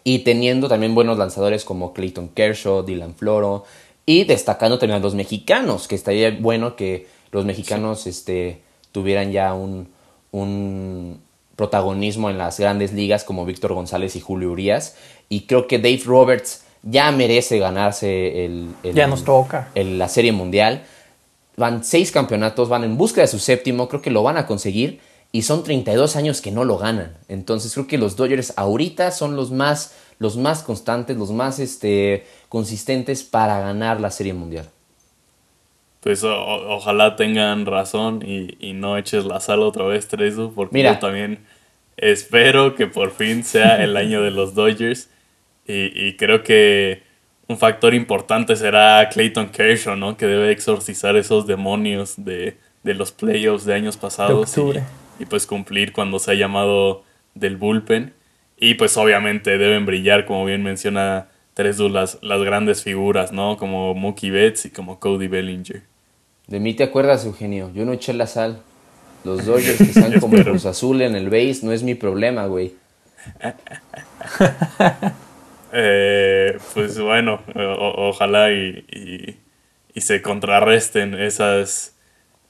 y 0.04 0.20
teniendo 0.20 0.68
también 0.68 0.96
buenos 0.96 1.20
lanzadores 1.20 1.66
como 1.66 1.94
Clayton 1.94 2.30
Kershaw, 2.30 2.84
Dylan 2.84 3.14
Floro. 3.14 3.64
Y 4.08 4.24
destacando 4.24 4.80
también 4.80 5.00
a 5.00 5.04
los 5.04 5.14
mexicanos, 5.14 5.88
que 5.88 5.94
estaría 5.94 6.32
bueno 6.32 6.76
que 6.76 7.06
los 7.32 7.46
mexicanos 7.46 8.08
este, 8.08 8.62
tuvieran 8.92 9.32
ya 9.32 9.54
un, 9.54 9.90
un 10.32 11.22
protagonismo 11.56 12.32
en 12.32 12.40
las 12.40 12.60
grandes 12.60 12.92
ligas 12.92 13.24
como 13.24 13.46
Víctor 13.46 13.74
González 13.76 14.16
y 14.16 14.20
Julio 14.20 14.52
Urias. 14.52 14.98
Y 15.30 15.42
creo 15.42 15.68
que 15.68 15.78
Dave 15.78 16.02
Roberts 16.06 16.64
ya 16.82 17.12
merece 17.12 17.60
ganarse 17.60 18.46
el, 18.46 18.70
ya 18.96 19.06
nos 19.06 19.24
toca. 19.24 19.70
la 19.76 20.10
Serie 20.10 20.32
Mundial 20.32 20.82
van 21.58 21.84
seis 21.84 22.12
campeonatos, 22.12 22.70
van 22.70 22.84
en 22.84 22.98
busca 22.98 23.22
de 23.22 23.28
su 23.28 23.40
séptimo, 23.40 23.88
creo 23.88 24.02
que 24.02 24.12
lo 24.12 24.24
van 24.24 24.38
a 24.38 24.46
conseguir 24.46 25.00
y 25.32 25.42
son 25.42 25.64
32 25.64 26.16
años 26.16 26.42
que 26.42 26.52
no 26.52 26.64
lo 26.64 26.78
ganan. 26.78 27.18
Entonces 27.28 27.74
creo 27.74 27.88
que 27.88 27.98
los 27.98 28.16
Dodgers 28.16 28.54
ahorita 28.56 29.12
son 29.12 29.36
los 29.36 29.52
más, 29.52 29.98
los 30.20 30.38
más 30.38 30.62
constantes, 30.64 31.18
los 31.18 31.32
más 31.32 31.60
este, 31.60 32.26
consistentes 32.50 33.24
para 33.24 33.60
ganar 33.60 34.00
la 34.00 34.12
Serie 34.12 34.34
Mundial. 34.34 34.70
Pues 36.02 36.24
ojalá 36.24 37.16
tengan 37.16 37.66
razón 37.66 38.24
y, 38.28 38.74
no 38.74 38.98
eches 38.98 39.26
la 39.26 39.40
sal 39.40 39.64
otra 39.64 39.86
vez, 39.86 40.08
Tresu, 40.10 40.52
porque 40.54 40.84
yo 40.84 41.00
también 41.00 41.40
espero 41.96 42.76
que 42.76 42.88
por 42.88 43.12
fin 43.12 43.44
sea 43.46 43.82
el 43.82 43.96
año 43.96 44.22
de 44.22 44.30
los 44.30 44.54
Dodgers 44.54 45.10
y, 45.66 46.16
creo 46.18 46.44
que 46.44 47.04
un 47.48 47.58
factor 47.58 47.94
importante 47.94 48.56
será 48.56 49.08
Clayton 49.10 49.50
Kershaw, 49.50 49.96
¿no? 49.96 50.18
Que 50.18 50.26
debe 50.26 50.52
exorcizar 50.52 51.16
esos 51.16 51.46
demonios 51.46 52.16
de, 52.18 52.58
los 52.84 53.12
playoffs 53.12 53.66
de 53.66 53.74
años 53.74 53.98
pasados 53.98 54.56
y 55.20 55.26
pues 55.26 55.46
cumplir 55.46 55.94
cuando 55.94 56.20
se 56.20 56.32
ha 56.32 56.36
llamado 56.36 57.04
del 57.36 57.58
bullpen. 57.58 58.14
Y 58.58 58.76
pues 58.76 58.96
obviamente 58.98 59.58
deben 59.58 59.86
brillar, 59.86 60.26
como 60.26 60.46
bien 60.46 60.64
menciona 60.64 61.28
tres 61.54 61.80
las, 61.80 62.18
las 62.22 62.42
grandes 62.44 62.84
figuras, 62.84 63.32
¿no? 63.32 63.58
Como 63.58 63.94
Mookie 63.94 64.30
Betts 64.32 64.66
y 64.66 64.70
como 64.70 65.00
Cody 65.00 65.28
Bellinger. 65.28 65.82
De 66.48 66.60
mí 66.60 66.74
te 66.74 66.84
acuerdas, 66.84 67.26
Eugenio. 67.26 67.72
Yo 67.74 67.86
no 67.86 67.94
eché 67.94 68.14
la 68.14 68.28
sal. 68.28 68.62
Los 69.24 69.46
Dodgers 69.46 69.78
que 69.78 69.84
están 69.84 70.20
como 70.20 70.42
Cruz 70.44 70.66
Azul 70.66 71.02
en 71.02 71.16
el 71.16 71.30
base 71.30 71.60
no 71.64 71.72
es 71.72 71.84
mi 71.84 71.96
problema, 71.96 72.46
güey. 72.46 72.74
eh, 75.74 76.60
pues 76.76 77.00
bueno, 77.00 77.42
ojalá 77.56 78.52
y, 78.52 79.40
y, 79.96 80.02
se 80.02 80.22
contrarresten 80.22 81.16
esas, 81.16 81.98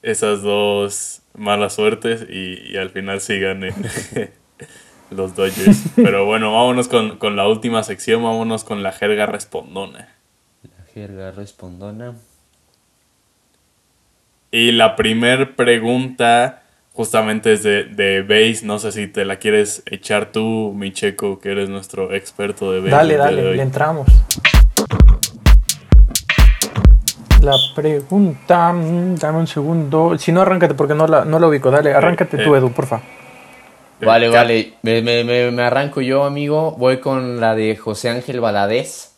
esas 0.02 0.42
dos 0.42 1.22
malas 1.34 1.74
suertes 1.74 2.26
y, 2.28 2.76
al 2.76 2.90
final 2.90 3.22
sigan 3.22 3.62
los 5.10 5.34
Dodgers. 5.34 5.84
Pero 5.96 6.26
bueno, 6.26 6.52
vámonos 6.52 6.88
con, 6.88 7.16
con, 7.16 7.34
la 7.34 7.48
última 7.48 7.82
sección, 7.82 8.22
vámonos 8.22 8.62
con 8.62 8.82
la 8.82 8.92
jerga 8.92 9.24
respondona. 9.24 10.14
La 10.62 10.84
jerga 10.92 11.30
respondona. 11.30 12.14
Y 14.50 14.72
la 14.72 14.96
primer 14.96 15.56
pregunta 15.56 16.63
justamente 16.94 17.52
es 17.52 17.62
de, 17.62 17.84
de 17.84 18.22
base, 18.22 18.64
no 18.64 18.78
sé 18.78 18.92
si 18.92 19.08
te 19.08 19.24
la 19.24 19.36
quieres 19.36 19.82
echar 19.86 20.30
tú, 20.30 20.72
Micheco, 20.74 21.40
que 21.40 21.50
eres 21.50 21.68
nuestro 21.68 22.14
experto 22.14 22.70
de 22.72 22.80
base. 22.80 22.90
Dale, 22.90 23.16
dale, 23.16 23.56
le 23.56 23.62
entramos. 23.62 24.06
La 27.42 27.56
pregunta, 27.74 28.72
mm, 28.72 29.16
dame 29.16 29.38
un 29.38 29.46
segundo. 29.46 30.16
Si 30.16 30.32
no, 30.32 30.40
arráncate 30.40 30.74
porque 30.74 30.94
no 30.94 31.06
la, 31.06 31.24
no 31.24 31.38
la 31.38 31.48
ubico. 31.48 31.70
Dale, 31.70 31.92
arráncate 31.92 32.38
tú, 32.38 32.54
eh, 32.54 32.58
Edu, 32.58 32.72
porfa. 32.72 33.02
Vale, 34.00 34.28
vale. 34.28 34.74
Me, 34.82 35.02
me, 35.02 35.62
arranco 35.62 36.00
yo, 36.00 36.24
amigo. 36.24 36.72
Voy 36.78 37.00
con 37.00 37.40
la 37.40 37.54
de 37.54 37.76
José 37.76 38.08
Ángel 38.08 38.40
Valadez. 38.40 39.12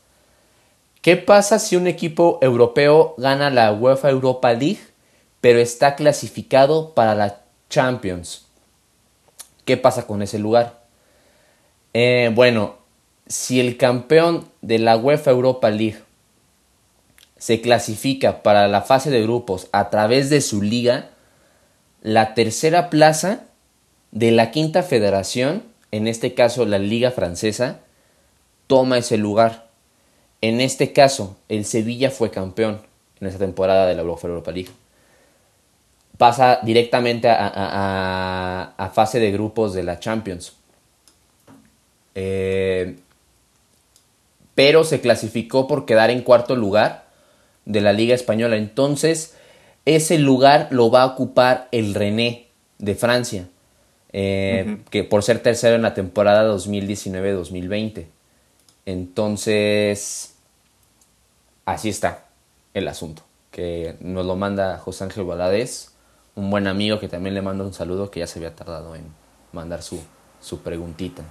¿Qué 1.02 1.16
pasa 1.16 1.58
si 1.58 1.76
un 1.76 1.86
equipo 1.86 2.40
europeo 2.42 3.14
gana 3.16 3.48
la 3.50 3.72
UEFA 3.72 4.10
Europa 4.10 4.52
League, 4.52 4.80
pero 5.40 5.60
está 5.60 5.94
clasificado 5.94 6.94
para 6.94 7.14
la 7.14 7.45
Champions? 7.68 8.46
¿Qué 9.64 9.76
pasa 9.76 10.06
con 10.06 10.22
ese 10.22 10.38
lugar? 10.38 10.80
Eh, 11.92 12.30
bueno, 12.34 12.76
si 13.26 13.60
el 13.60 13.76
campeón 13.76 14.48
de 14.62 14.78
la 14.78 14.96
UEFA 14.96 15.30
Europa 15.30 15.70
League 15.70 15.98
se 17.38 17.60
clasifica 17.60 18.42
para 18.42 18.68
la 18.68 18.82
fase 18.82 19.10
de 19.10 19.22
grupos 19.22 19.68
a 19.72 19.90
través 19.90 20.30
de 20.30 20.40
su 20.40 20.62
liga, 20.62 21.10
la 22.02 22.34
tercera 22.34 22.88
plaza 22.90 23.44
de 24.12 24.30
la 24.30 24.50
quinta 24.50 24.82
federación, 24.82 25.64
en 25.90 26.06
este 26.06 26.34
caso 26.34 26.64
la 26.64 26.78
liga 26.78 27.10
francesa, 27.10 27.80
toma 28.66 28.98
ese 28.98 29.16
lugar. 29.16 29.66
En 30.40 30.60
este 30.60 30.92
caso, 30.92 31.36
el 31.48 31.64
Sevilla 31.64 32.10
fue 32.10 32.30
campeón 32.30 32.80
en 33.20 33.26
esa 33.26 33.38
temporada 33.38 33.86
de 33.86 33.94
la 33.94 34.02
Europa 34.02 34.52
League. 34.52 34.70
Pasa 36.18 36.60
directamente 36.62 37.28
a, 37.30 38.90
fase 38.94 39.20
de 39.20 39.32
grupos 39.32 39.74
de 39.74 39.82
la 39.82 39.98
Champions. 39.98 40.54
Eh, 42.14 42.96
pero 44.54 44.84
se 44.84 45.00
clasificó 45.00 45.68
por 45.68 45.84
quedar 45.84 46.10
en 46.10 46.22
cuarto 46.22 46.56
lugar 46.56 47.06
de 47.66 47.82
la 47.82 47.92
Liga 47.92 48.14
Española. 48.14 48.56
Entonces, 48.56 49.36
ese 49.84 50.18
lugar 50.18 50.68
lo 50.70 50.90
va 50.90 51.02
a 51.02 51.06
ocupar 51.06 51.68
el 51.72 51.94
René 51.94 52.48
de 52.78 52.94
Francia, 52.94 53.48
eh, 54.12 54.78
que 54.90 55.04
por 55.04 55.22
ser 55.22 55.40
tercero 55.40 55.76
en 55.76 55.82
la 55.82 55.94
temporada 55.94 56.50
2019-2020. 56.56 58.06
Entonces, 58.86 60.34
así 61.64 61.88
está 61.88 62.24
el 62.72 62.88
asunto, 62.88 63.22
que 63.50 63.96
nos 64.00 64.24
lo 64.24 64.36
manda 64.36 64.78
José 64.78 65.04
Ángel 65.04 65.24
Valadez, 65.24 65.90
un 66.36 66.50
buen 66.50 66.66
amigo 66.66 67.00
que 67.00 67.08
también 67.08 67.34
le 67.34 67.42
manda 67.42 67.64
un 67.64 67.72
saludo 67.72 68.10
que 68.10 68.20
ya 68.20 68.26
se 68.26 68.38
había 68.38 68.54
tardado 68.54 68.94
en 68.94 69.04
mandar 69.52 69.82
su, 69.82 70.00
su 70.40 70.60
preguntita. 70.60 71.22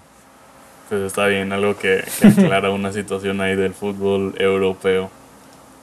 Pues 0.90 1.02
está 1.02 1.28
bien, 1.28 1.54
algo 1.54 1.78
que, 1.78 2.04
que 2.20 2.28
aclara 2.28 2.70
una 2.72 2.92
situación 2.92 3.40
ahí 3.40 3.56
del 3.56 3.74
fútbol 3.74 4.36
europeo. 4.40 5.10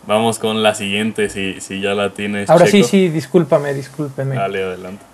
Vamos 0.06 0.38
con 0.38 0.62
la 0.62 0.74
siguiente, 0.74 1.28
si, 1.28 1.60
si 1.60 1.80
ya 1.80 1.94
la 1.94 2.10
tienes. 2.10 2.50
Ahora 2.50 2.66
sí, 2.66 2.82
sí, 2.82 3.08
discúlpame, 3.08 3.72
discúlpeme. 3.74 4.34
Dale, 4.34 4.64
adelante. 4.64 5.04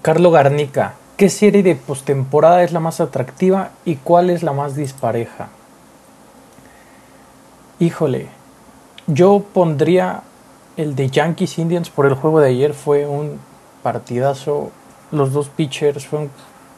Carlo 0.00 0.30
Garnica, 0.30 0.94
¿qué 1.16 1.28
serie 1.28 1.62
de 1.62 1.74
postemporada 1.74 2.62
es 2.62 2.72
la 2.72 2.80
más 2.80 3.00
atractiva 3.00 3.70
y 3.84 3.96
cuál 3.96 4.30
es 4.30 4.42
la 4.42 4.52
más 4.52 4.76
dispareja? 4.76 5.48
Híjole, 7.80 8.26
yo 9.06 9.44
pondría 9.52 10.22
el 10.78 10.96
de 10.96 11.10
Yankees 11.10 11.58
Indians 11.58 11.90
por 11.90 12.06
el 12.06 12.14
juego 12.14 12.40
de 12.40 12.48
ayer, 12.48 12.72
fue 12.72 13.06
un 13.06 13.38
partidazo. 13.82 14.70
Los 15.12 15.34
dos 15.34 15.50
pitchers, 15.50 16.06
fue 16.06 16.28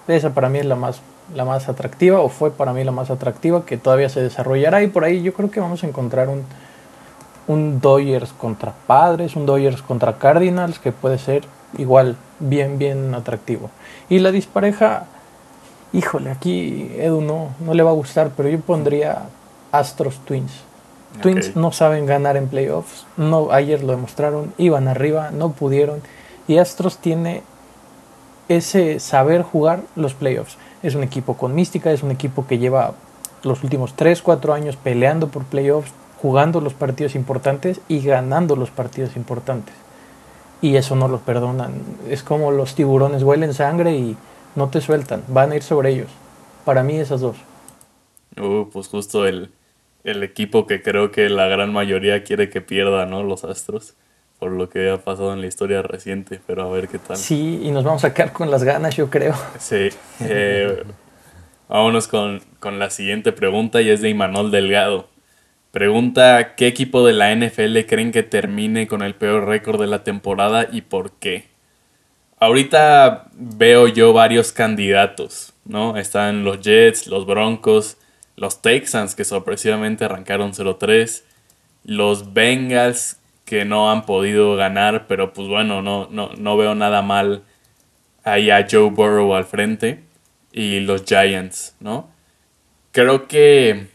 esa 0.09 0.35
para 0.35 0.49
mí 0.49 0.59
es 0.59 0.67
la 0.67 0.75
más, 0.75 1.01
la 1.33 1.45
más 1.45 1.69
atractiva, 1.69 2.19
o 2.19 2.29
fue 2.29 2.51
para 2.51 2.73
mí 2.73 2.83
la 2.83 2.91
más 2.91 3.11
atractiva, 3.11 3.65
que 3.65 3.77
todavía 3.77 4.09
se 4.09 4.21
desarrollará 4.21 4.83
y 4.83 4.89
por 4.89 5.05
ahí 5.05 5.23
yo 5.23 5.33
creo 5.33 5.53
que 5.53 5.61
vamos 5.61 5.85
a 5.85 5.87
encontrar 5.87 6.29
un 6.29 6.45
un 7.51 7.81
Dodgers 7.81 8.33
contra 8.33 8.73
Padres, 8.87 9.35
un 9.35 9.45
Dodgers 9.45 9.83
contra 9.83 10.19
Cardinals, 10.19 10.79
que 10.79 10.93
puede 10.93 11.19
ser 11.19 11.43
igual 11.77 12.17
bien, 12.39 12.79
bien 12.79 13.13
atractivo. 13.13 13.71
Y 14.09 14.21
la 14.21 14.31
dispareja, 14.31 15.07
híjole, 15.93 16.31
aquí 16.31 16.93
Edu 16.97 17.21
no, 17.21 17.49
no 17.59 17.75
le 17.75 17.83
va 17.83 17.91
a 17.91 17.95
gustar, 17.95 18.31
pero 18.37 18.49
yo 18.49 18.61
pondría 18.61 19.23
Astros 19.73 20.19
Twins. 20.25 20.53
Twins 21.23 21.57
no 21.57 21.73
saben 21.73 22.07
ganar 22.07 22.37
en 22.37 22.49
playoffs, 22.49 23.07
no, 23.17 23.51
ayer 23.51 23.83
lo 23.83 23.93
demostraron, 23.93 24.55
iban 24.57 24.89
arriba, 24.89 25.31
no 25.31 25.53
pudieron. 25.53 26.01
Y 26.49 26.59
Astros 26.59 26.99
tiene 26.99 27.43
ese 28.49 29.01
saber 29.01 29.43
jugar 29.43 29.83
los 29.97 30.15
playoffs. 30.15 30.57
Es 30.83 30.95
un 30.95 31.03
equipo 31.03 31.37
con 31.37 31.55
mística, 31.55 31.93
es 31.93 32.03
un 32.03 32.11
equipo 32.11 32.47
que 32.47 32.59
lleva 32.59 32.95
los 33.43 33.63
últimos 33.63 33.95
3, 33.95 34.23
4 34.23 34.55
años 34.55 34.77
peleando 34.77 35.29
por 35.29 35.45
playoffs, 35.45 35.93
jugando 36.21 36.61
los 36.61 36.75
partidos 36.75 37.15
importantes 37.15 37.81
y 37.89 38.01
ganando 38.01 38.57
los 38.57 38.71
partidos 38.71 39.17
importantes. 39.17 39.75
Y 40.63 40.77
eso 40.77 40.97
no 40.97 41.09
lo 41.09 41.19
perdonan. 41.19 41.73
Es 42.09 42.23
como 42.23 42.51
los 42.51 42.75
tiburones 42.75 43.23
huelen 43.23 43.55
sangre 43.55 43.95
y 43.95 44.17
no 44.55 44.69
te 44.69 44.81
sueltan, 44.81 45.23
van 45.29 45.53
a 45.53 45.57
ir 45.57 45.63
sobre 45.63 45.91
ellos. 45.91 46.11
Para 46.65 46.83
mí 46.83 46.97
esas 46.97 47.21
dos. 47.21 47.37
Uh, 48.39 48.67
pues 48.71 48.89
justo 48.89 49.27
el, 49.27 49.51
el 50.05 50.23
equipo 50.23 50.67
que 50.67 50.83
creo 50.83 51.11
que 51.11 51.29
la 51.29 51.47
gran 51.47 51.73
mayoría 51.73 52.23
quiere 52.25 52.49
que 52.49 52.61
pierda, 52.61 53.07
¿no? 53.07 53.23
Los 53.23 53.45
Astros, 53.45 53.95
por 54.39 54.51
lo 54.51 54.69
que 54.69 54.91
ha 54.91 54.99
pasado 54.99 55.33
en 55.33 55.41
la 55.41 55.47
historia 55.47 55.83
reciente, 55.83 56.41
pero 56.47 56.63
a 56.63 56.71
ver 56.71 56.89
qué 56.89 56.99
tal. 56.99 57.17
Sí, 57.17 57.61
y 57.63 57.71
nos 57.71 57.85
vamos 57.85 58.05
a 58.05 58.15
quedar 58.15 58.33
con 58.33 58.51
las 58.51 58.65
ganas, 58.65 58.97
yo 58.97 59.11
creo. 59.11 59.35
Sí. 59.59 59.89
Eh, 60.21 60.83
vámonos 61.69 62.09
con, 62.09 62.41
con 62.59 62.79
la 62.79 62.91
siguiente 62.91 63.33
pregunta 63.33 63.83
y 63.83 63.91
es 63.91 64.01
de 64.01 64.09
Imanol 64.09 64.51
Delgado. 64.51 65.09
Pregunta, 65.71 66.57
¿qué 66.57 66.67
equipo 66.67 67.07
de 67.07 67.13
la 67.13 67.35
NFL 67.35 67.79
creen 67.87 68.11
que 68.11 68.25
termine 68.25 68.89
con 68.89 69.03
el 69.03 69.15
peor 69.15 69.47
récord 69.47 69.81
de 69.81 69.87
la 69.87 70.03
temporada 70.03 70.67
y 70.71 70.81
por 70.81 71.13
qué? 71.13 71.49
Ahorita 72.41 73.29
veo 73.35 73.87
yo 73.87 74.13
varios 74.13 74.51
candidatos, 74.51 75.53
¿no? 75.65 75.97
Están 75.97 76.43
los 76.43 76.61
Jets, 76.61 77.07
los 77.07 77.25
Broncos, 77.25 77.99
los 78.37 78.63
Texans 78.63 79.15
que 79.15 79.25
sorpresivamente 79.25 80.05
arrancaron 80.05 80.53
0-3, 80.53 81.23
los 81.85 82.33
Bengals 82.33 83.19
que 83.45 83.65
no 83.65 83.91
han 83.91 84.07
podido 84.07 84.57
ganar, 84.57 85.07
pero 85.07 85.33
pues 85.33 85.49
bueno, 85.49 85.83
no, 85.83 86.09
no, 86.11 86.31
no 86.37 86.57
veo 86.57 86.75
nada 86.75 87.03
mal 87.03 87.43
ahí 88.25 88.51
a 88.51 88.67
Joe 88.71 88.91
Burrow 88.91 89.35
al 89.35 89.45
frente 89.45 90.05
y 90.53 90.81
los 90.81 91.05
Giants, 91.05 91.75
¿no? 91.81 92.09
Creo 92.93 93.29
que 93.29 93.89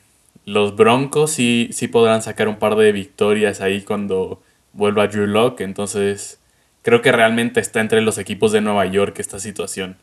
los 0.45 0.75
Broncos 0.75 1.31
sí, 1.31 1.69
sí 1.71 1.87
podrán 1.87 2.21
sacar 2.21 2.47
un 2.47 2.57
par 2.57 2.75
de 2.75 2.91
victorias 2.91 3.61
ahí 3.61 3.81
cuando 3.81 4.41
vuelva 4.73 5.07
Drew 5.07 5.27
Locke. 5.27 5.61
Entonces, 5.61 6.39
creo 6.81 7.01
que 7.01 7.11
realmente 7.11 7.59
está 7.59 7.81
entre 7.81 8.01
los 8.01 8.17
equipos 8.17 8.51
de 8.51 8.61
Nueva 8.61 8.85
York 8.85 9.19
esta 9.19 9.39
situación. 9.39 9.97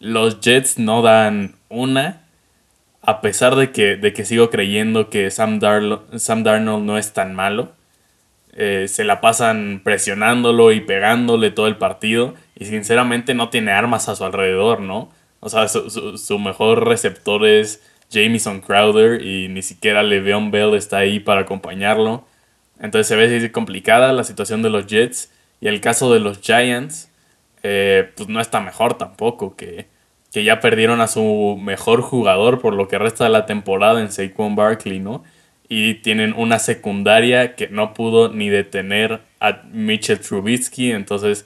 Los 0.00 0.40
Jets 0.40 0.78
no 0.78 1.02
dan 1.02 1.56
una, 1.68 2.27
a 3.08 3.22
pesar 3.22 3.56
de 3.56 3.72
que, 3.72 3.96
de 3.96 4.12
que 4.12 4.26
sigo 4.26 4.50
creyendo 4.50 5.08
que 5.08 5.30
Sam, 5.30 5.60
Sam 6.16 6.42
Darnold 6.42 6.84
no 6.84 6.98
es 6.98 7.14
tan 7.14 7.34
malo. 7.34 7.72
Eh, 8.52 8.84
se 8.86 9.02
la 9.02 9.22
pasan 9.22 9.80
presionándolo 9.82 10.72
y 10.72 10.82
pegándole 10.82 11.50
todo 11.50 11.68
el 11.68 11.78
partido. 11.78 12.34
Y 12.54 12.66
sinceramente 12.66 13.32
no 13.32 13.48
tiene 13.48 13.72
armas 13.72 14.10
a 14.10 14.14
su 14.14 14.26
alrededor, 14.26 14.80
¿no? 14.80 15.10
O 15.40 15.48
sea, 15.48 15.68
su, 15.68 16.38
mejor 16.38 16.86
receptor 16.86 17.46
es 17.46 17.82
Jamison 18.12 18.60
Crowder 18.60 19.24
y 19.24 19.48
ni 19.48 19.62
siquiera 19.62 20.02
Le'Veon 20.02 20.50
Bell 20.50 20.74
está 20.74 20.98
ahí 20.98 21.18
para 21.18 21.40
acompañarlo. 21.40 22.26
Entonces 22.78 23.06
se 23.06 23.16
ve 23.16 23.50
complicada 23.52 24.12
la 24.12 24.24
situación 24.24 24.60
de 24.60 24.68
los 24.68 24.86
Jets. 24.86 25.32
Y 25.62 25.68
el 25.68 25.80
caso 25.80 26.12
de 26.12 26.20
los 26.20 26.42
Giants, 26.42 27.10
eh, 27.62 28.12
pues 28.18 28.28
no 28.28 28.38
está 28.38 28.60
mejor 28.60 28.98
tampoco, 28.98 29.56
que, 29.56 29.86
que 30.38 30.44
ya 30.44 30.60
perdieron 30.60 31.00
a 31.00 31.08
su 31.08 31.58
mejor 31.60 32.00
jugador 32.00 32.60
por 32.60 32.72
lo 32.72 32.86
que 32.86 32.96
resta 32.96 33.24
de 33.24 33.30
la 33.30 33.44
temporada 33.44 34.00
en 34.00 34.12
Saquon 34.12 34.54
Barkley, 34.54 35.00
¿no? 35.00 35.24
Y 35.68 35.94
tienen 35.94 36.32
una 36.32 36.60
secundaria 36.60 37.56
que 37.56 37.66
no 37.66 37.92
pudo 37.92 38.32
ni 38.32 38.48
detener 38.48 39.20
a 39.40 39.62
Mitchell 39.72 40.20
Trubisky, 40.20 40.92
entonces 40.92 41.44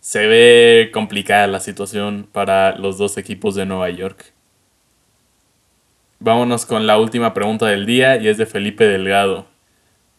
se 0.00 0.26
ve 0.26 0.90
complicada 0.92 1.46
la 1.46 1.58
situación 1.58 2.28
para 2.30 2.76
los 2.76 2.98
dos 2.98 3.16
equipos 3.16 3.54
de 3.54 3.64
Nueva 3.64 3.88
York. 3.88 4.34
Vámonos 6.18 6.66
con 6.66 6.86
la 6.86 6.98
última 6.98 7.32
pregunta 7.32 7.64
del 7.64 7.86
día 7.86 8.18
y 8.18 8.28
es 8.28 8.36
de 8.36 8.44
Felipe 8.44 8.84
Delgado. 8.86 9.46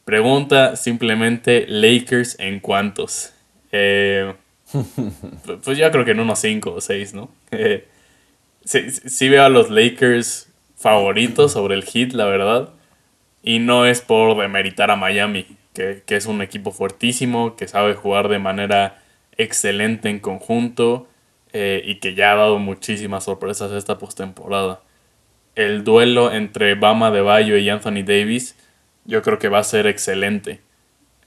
Pregunta 0.04 0.76
simplemente 0.78 1.68
Lakers 1.68 2.40
en 2.40 2.60
cuántos. 2.60 3.34
Eh, 3.72 4.34
pues 5.64 5.78
yo 5.78 5.92
creo 5.92 6.06
que 6.06 6.12
en 6.12 6.22
unos 6.22 6.40
5 6.40 6.74
o 6.74 6.82
6, 6.82 7.14
¿no? 7.14 7.30
Eh, 7.52 7.88
sí, 8.66 9.30
veo 9.30 9.44
a 9.44 9.50
los 9.50 9.70
Lakers 9.70 10.50
favoritos 10.76 11.54
sobre 11.54 11.76
el 11.76 11.84
Heat, 11.84 12.12
la 12.12 12.26
verdad. 12.26 12.70
Y 13.42 13.60
no 13.60 13.86
es 13.86 14.02
por 14.02 14.38
demeritar 14.38 14.92
a 14.92 14.96
Miami, 14.96 15.46
que, 15.74 16.04
que 16.06 16.16
es 16.16 16.26
un 16.26 16.42
equipo 16.42 16.72
fuertísimo, 16.72 17.56
que 17.56 17.68
sabe 17.68 17.94
jugar 17.94 18.28
de 18.28 18.40
manera 18.40 19.02
excelente 19.38 20.10
en 20.10 20.20
conjunto 20.20 21.08
eh, 21.54 21.82
y 21.86 21.96
que 21.96 22.16
ya 22.16 22.34
ha 22.34 22.36
dado 22.36 22.60
muchísimas 22.60 23.24
sorpresas 23.24 23.72
esta 23.72 23.98
postemporada. 23.98 24.82
El 25.56 25.84
duelo 25.84 26.34
entre 26.34 26.76
Bama 26.76 27.12
de 27.12 27.22
Bayo 27.22 27.58
y 27.58 27.70
Anthony 27.70 28.04
Davis 28.04 28.58
yo 29.06 29.22
creo 29.22 29.40
que 29.40 29.48
va 29.48 29.60
a 29.60 29.64
ser 29.64 29.88
excelente. 29.88 30.60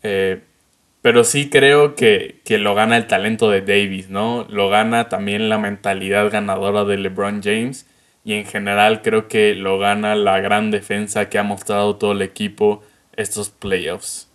Eh, 0.02 0.42
pero 1.02 1.24
sí 1.24 1.48
creo 1.50 1.94
que, 1.94 2.40
que, 2.44 2.58
lo 2.58 2.74
gana 2.74 2.96
el 2.96 3.06
talento 3.06 3.50
de 3.50 3.60
Davis, 3.60 4.10
¿no? 4.10 4.46
Lo 4.48 4.68
gana 4.68 5.08
también 5.08 5.48
la 5.48 5.58
mentalidad 5.58 6.30
ganadora 6.30 6.84
de 6.84 6.98
LeBron 6.98 7.42
James 7.42 7.86
y 8.24 8.34
en 8.34 8.44
general 8.44 9.02
creo 9.02 9.28
que 9.28 9.54
lo 9.54 9.78
gana 9.78 10.14
la 10.14 10.40
gran 10.40 10.70
defensa 10.70 11.28
que 11.28 11.38
ha 11.38 11.42
mostrado 11.42 11.96
todo 11.96 12.12
el 12.12 12.22
equipo 12.22 12.82
estos 13.16 13.50
playoffs. 13.50 14.28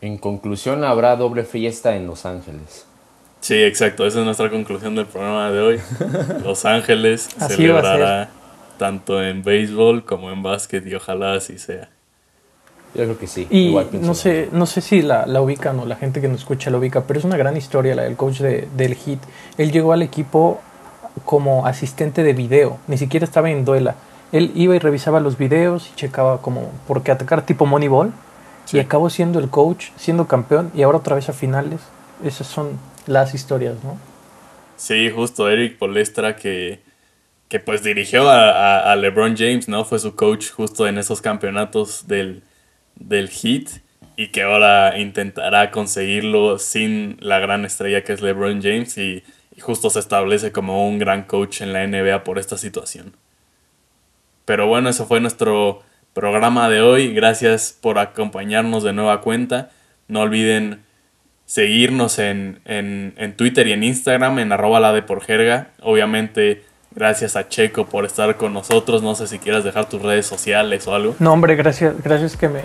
En 0.00 0.16
conclusión, 0.18 0.84
habrá 0.84 1.16
doble 1.16 1.44
fiesta 1.44 1.94
en 1.96 2.06
Los 2.06 2.24
Ángeles. 2.24 2.86
Sí, 3.40 3.54
exacto. 3.62 4.06
Esa 4.06 4.20
es 4.20 4.24
nuestra 4.24 4.50
conclusión 4.50 4.94
del 4.94 5.06
programa 5.06 5.50
de 5.50 5.60
hoy. 5.60 5.80
Los 6.44 6.64
Ángeles 6.64 7.28
celebrará 7.48 8.30
tanto 8.78 9.22
en 9.22 9.42
béisbol 9.42 10.04
como 10.04 10.30
en 10.30 10.42
básquet 10.42 10.86
y 10.86 10.94
ojalá 10.94 11.34
así 11.34 11.58
sea. 11.58 11.90
Yo 12.94 13.04
creo 13.04 13.18
que 13.18 13.26
sí. 13.26 13.46
Y 13.50 13.76
no 13.92 14.14
sé, 14.14 14.48
no 14.52 14.66
sé 14.66 14.80
si 14.80 15.02
la, 15.02 15.26
la, 15.26 15.40
ubican 15.40 15.78
o 15.78 15.86
la 15.86 15.96
gente 15.96 16.20
que 16.20 16.28
nos 16.28 16.40
escucha 16.40 16.70
la 16.70 16.78
ubica, 16.78 17.04
pero 17.06 17.18
es 17.18 17.24
una 17.24 17.36
gran 17.36 17.56
historia 17.56 17.94
la 17.94 18.02
del 18.02 18.16
coach 18.16 18.40
de, 18.40 18.68
del 18.76 18.96
Heat. 18.96 19.20
Él 19.58 19.70
llegó 19.70 19.92
al 19.92 20.02
equipo 20.02 20.60
como 21.24 21.66
asistente 21.66 22.22
de 22.22 22.32
video, 22.32 22.78
ni 22.88 22.98
siquiera 22.98 23.24
estaba 23.24 23.50
en 23.50 23.64
duela. 23.64 23.94
Él 24.32 24.52
iba 24.54 24.74
y 24.74 24.78
revisaba 24.78 25.20
los 25.20 25.38
videos 25.38 25.90
y 25.92 25.96
checaba 25.96 26.40
como, 26.40 26.70
porque 26.86 27.10
atacar 27.10 27.46
tipo 27.46 27.66
Moneyball 27.66 28.12
y 28.72 28.78
acabó 28.78 29.10
siendo 29.10 29.38
el 29.40 29.48
coach, 29.48 29.88
siendo 29.96 30.28
campeón 30.28 30.70
y 30.74 30.82
ahora 30.82 30.98
otra 30.98 31.16
vez 31.16 31.28
a 31.28 31.32
finales. 31.32 31.80
Esas 32.24 32.46
son 32.46 32.78
las 33.06 33.34
historias, 33.34 33.76
¿no? 33.82 33.96
Sí, 34.76 35.10
justo 35.10 35.48
Eric 35.48 35.78
Polestra 35.78 36.36
que, 36.36 36.80
que 37.48 37.60
pues 37.60 37.82
dirigió 37.82 38.30
a, 38.30 38.94
LeBron 38.96 39.36
James, 39.36 39.68
¿no? 39.68 39.84
Fue 39.84 39.98
su 39.98 40.14
coach 40.14 40.50
justo 40.50 40.86
en 40.86 40.98
esos 40.98 41.20
campeonatos 41.20 42.06
del, 42.06 42.42
del 43.00 43.28
Heat 43.28 43.80
y 44.16 44.28
que 44.28 44.42
ahora 44.42 44.98
intentará 44.98 45.70
conseguirlo 45.70 46.58
sin 46.58 47.16
la 47.20 47.38
gran 47.38 47.64
estrella 47.64 48.04
que 48.04 48.12
es 48.12 48.20
LeBron 48.20 48.62
James 48.62 48.96
y, 48.98 49.24
justo 49.60 49.90
se 49.90 49.98
establece 49.98 50.52
como 50.52 50.88
un 50.88 50.98
gran 50.98 51.24
coach 51.24 51.60
en 51.60 51.74
la 51.74 51.86
NBA 51.86 52.24
por 52.24 52.38
esta 52.38 52.56
situación. 52.56 53.14
Pero 54.46 54.66
bueno, 54.66 54.88
eso 54.88 55.04
fue 55.06 55.20
nuestro 55.20 55.82
programa 56.14 56.70
de 56.70 56.80
hoy. 56.80 57.12
Gracias 57.12 57.76
por 57.78 57.98
acompañarnos 57.98 58.82
de 58.82 58.94
nueva 58.94 59.20
cuenta. 59.20 59.70
No 60.08 60.20
olviden 60.20 60.80
seguirnos 61.44 62.18
en, 62.18 62.62
Twitter 63.36 63.66
y 63.66 63.72
en 63.72 63.84
Instagram 63.84 64.38
en 64.38 64.52
arroba 64.52 64.80
la 64.80 64.94
de 64.94 65.02
por 65.02 65.22
jerga. 65.22 65.72
Obviamente, 65.82 66.64
gracias 66.94 67.36
a 67.36 67.48
Checo 67.48 67.86
por 67.86 68.04
estar 68.04 68.36
con 68.36 68.52
nosotros. 68.52 69.02
No 69.02 69.14
sé 69.14 69.26
si 69.26 69.38
quieras 69.38 69.64
dejar 69.64 69.88
tus 69.88 70.02
redes 70.02 70.26
sociales 70.26 70.86
o 70.86 70.94
algo. 70.94 71.14
No, 71.18 71.32
hombre, 71.32 71.56
gracias, 71.56 71.94
gracias 72.02 72.36
que 72.36 72.48
me, 72.48 72.62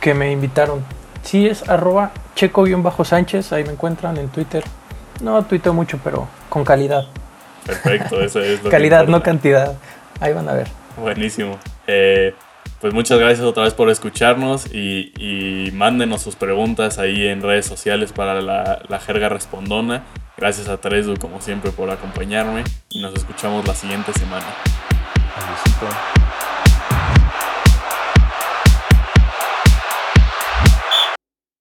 que 0.00 0.14
me 0.14 0.30
invitaron. 0.32 0.84
Sí, 1.22 1.46
es 1.46 1.68
arroba 1.68 2.12
checo-sánchez. 2.34 3.52
Ahí 3.52 3.64
me 3.64 3.72
encuentran 3.72 4.16
en 4.16 4.28
Twitter. 4.28 4.64
No 5.20 5.44
tuiteo 5.44 5.72
mucho, 5.72 5.98
pero 6.02 6.28
con 6.48 6.64
calidad. 6.64 7.06
Perfecto, 7.64 8.20
eso 8.20 8.40
es 8.40 8.62
lo 8.62 8.70
Calidad, 8.70 9.06
no 9.06 9.22
cantidad. 9.22 9.74
Ahí 10.20 10.32
van 10.32 10.48
a 10.48 10.54
ver. 10.54 10.68
Buenísimo. 10.96 11.58
Eh, 11.86 12.34
pues 12.80 12.92
muchas 12.92 13.18
gracias 13.18 13.46
otra 13.46 13.62
vez 13.62 13.74
por 13.74 13.88
escucharnos 13.90 14.66
y, 14.66 15.12
y 15.16 15.70
mándenos 15.72 16.22
sus 16.22 16.34
preguntas 16.34 16.98
ahí 16.98 17.28
en 17.28 17.40
redes 17.40 17.66
sociales 17.66 18.12
para 18.12 18.40
la, 18.40 18.82
la 18.88 18.98
jerga 18.98 19.28
respondona. 19.28 20.02
Gracias 20.36 20.68
a 20.68 20.78
Tresu 20.78 21.14
como 21.20 21.40
siempre 21.40 21.70
por 21.70 21.90
acompañarme 21.90 22.64
y 22.88 23.00
nos 23.00 23.14
escuchamos 23.14 23.66
la 23.66 23.74
siguiente 23.74 24.12
semana. 24.12 24.46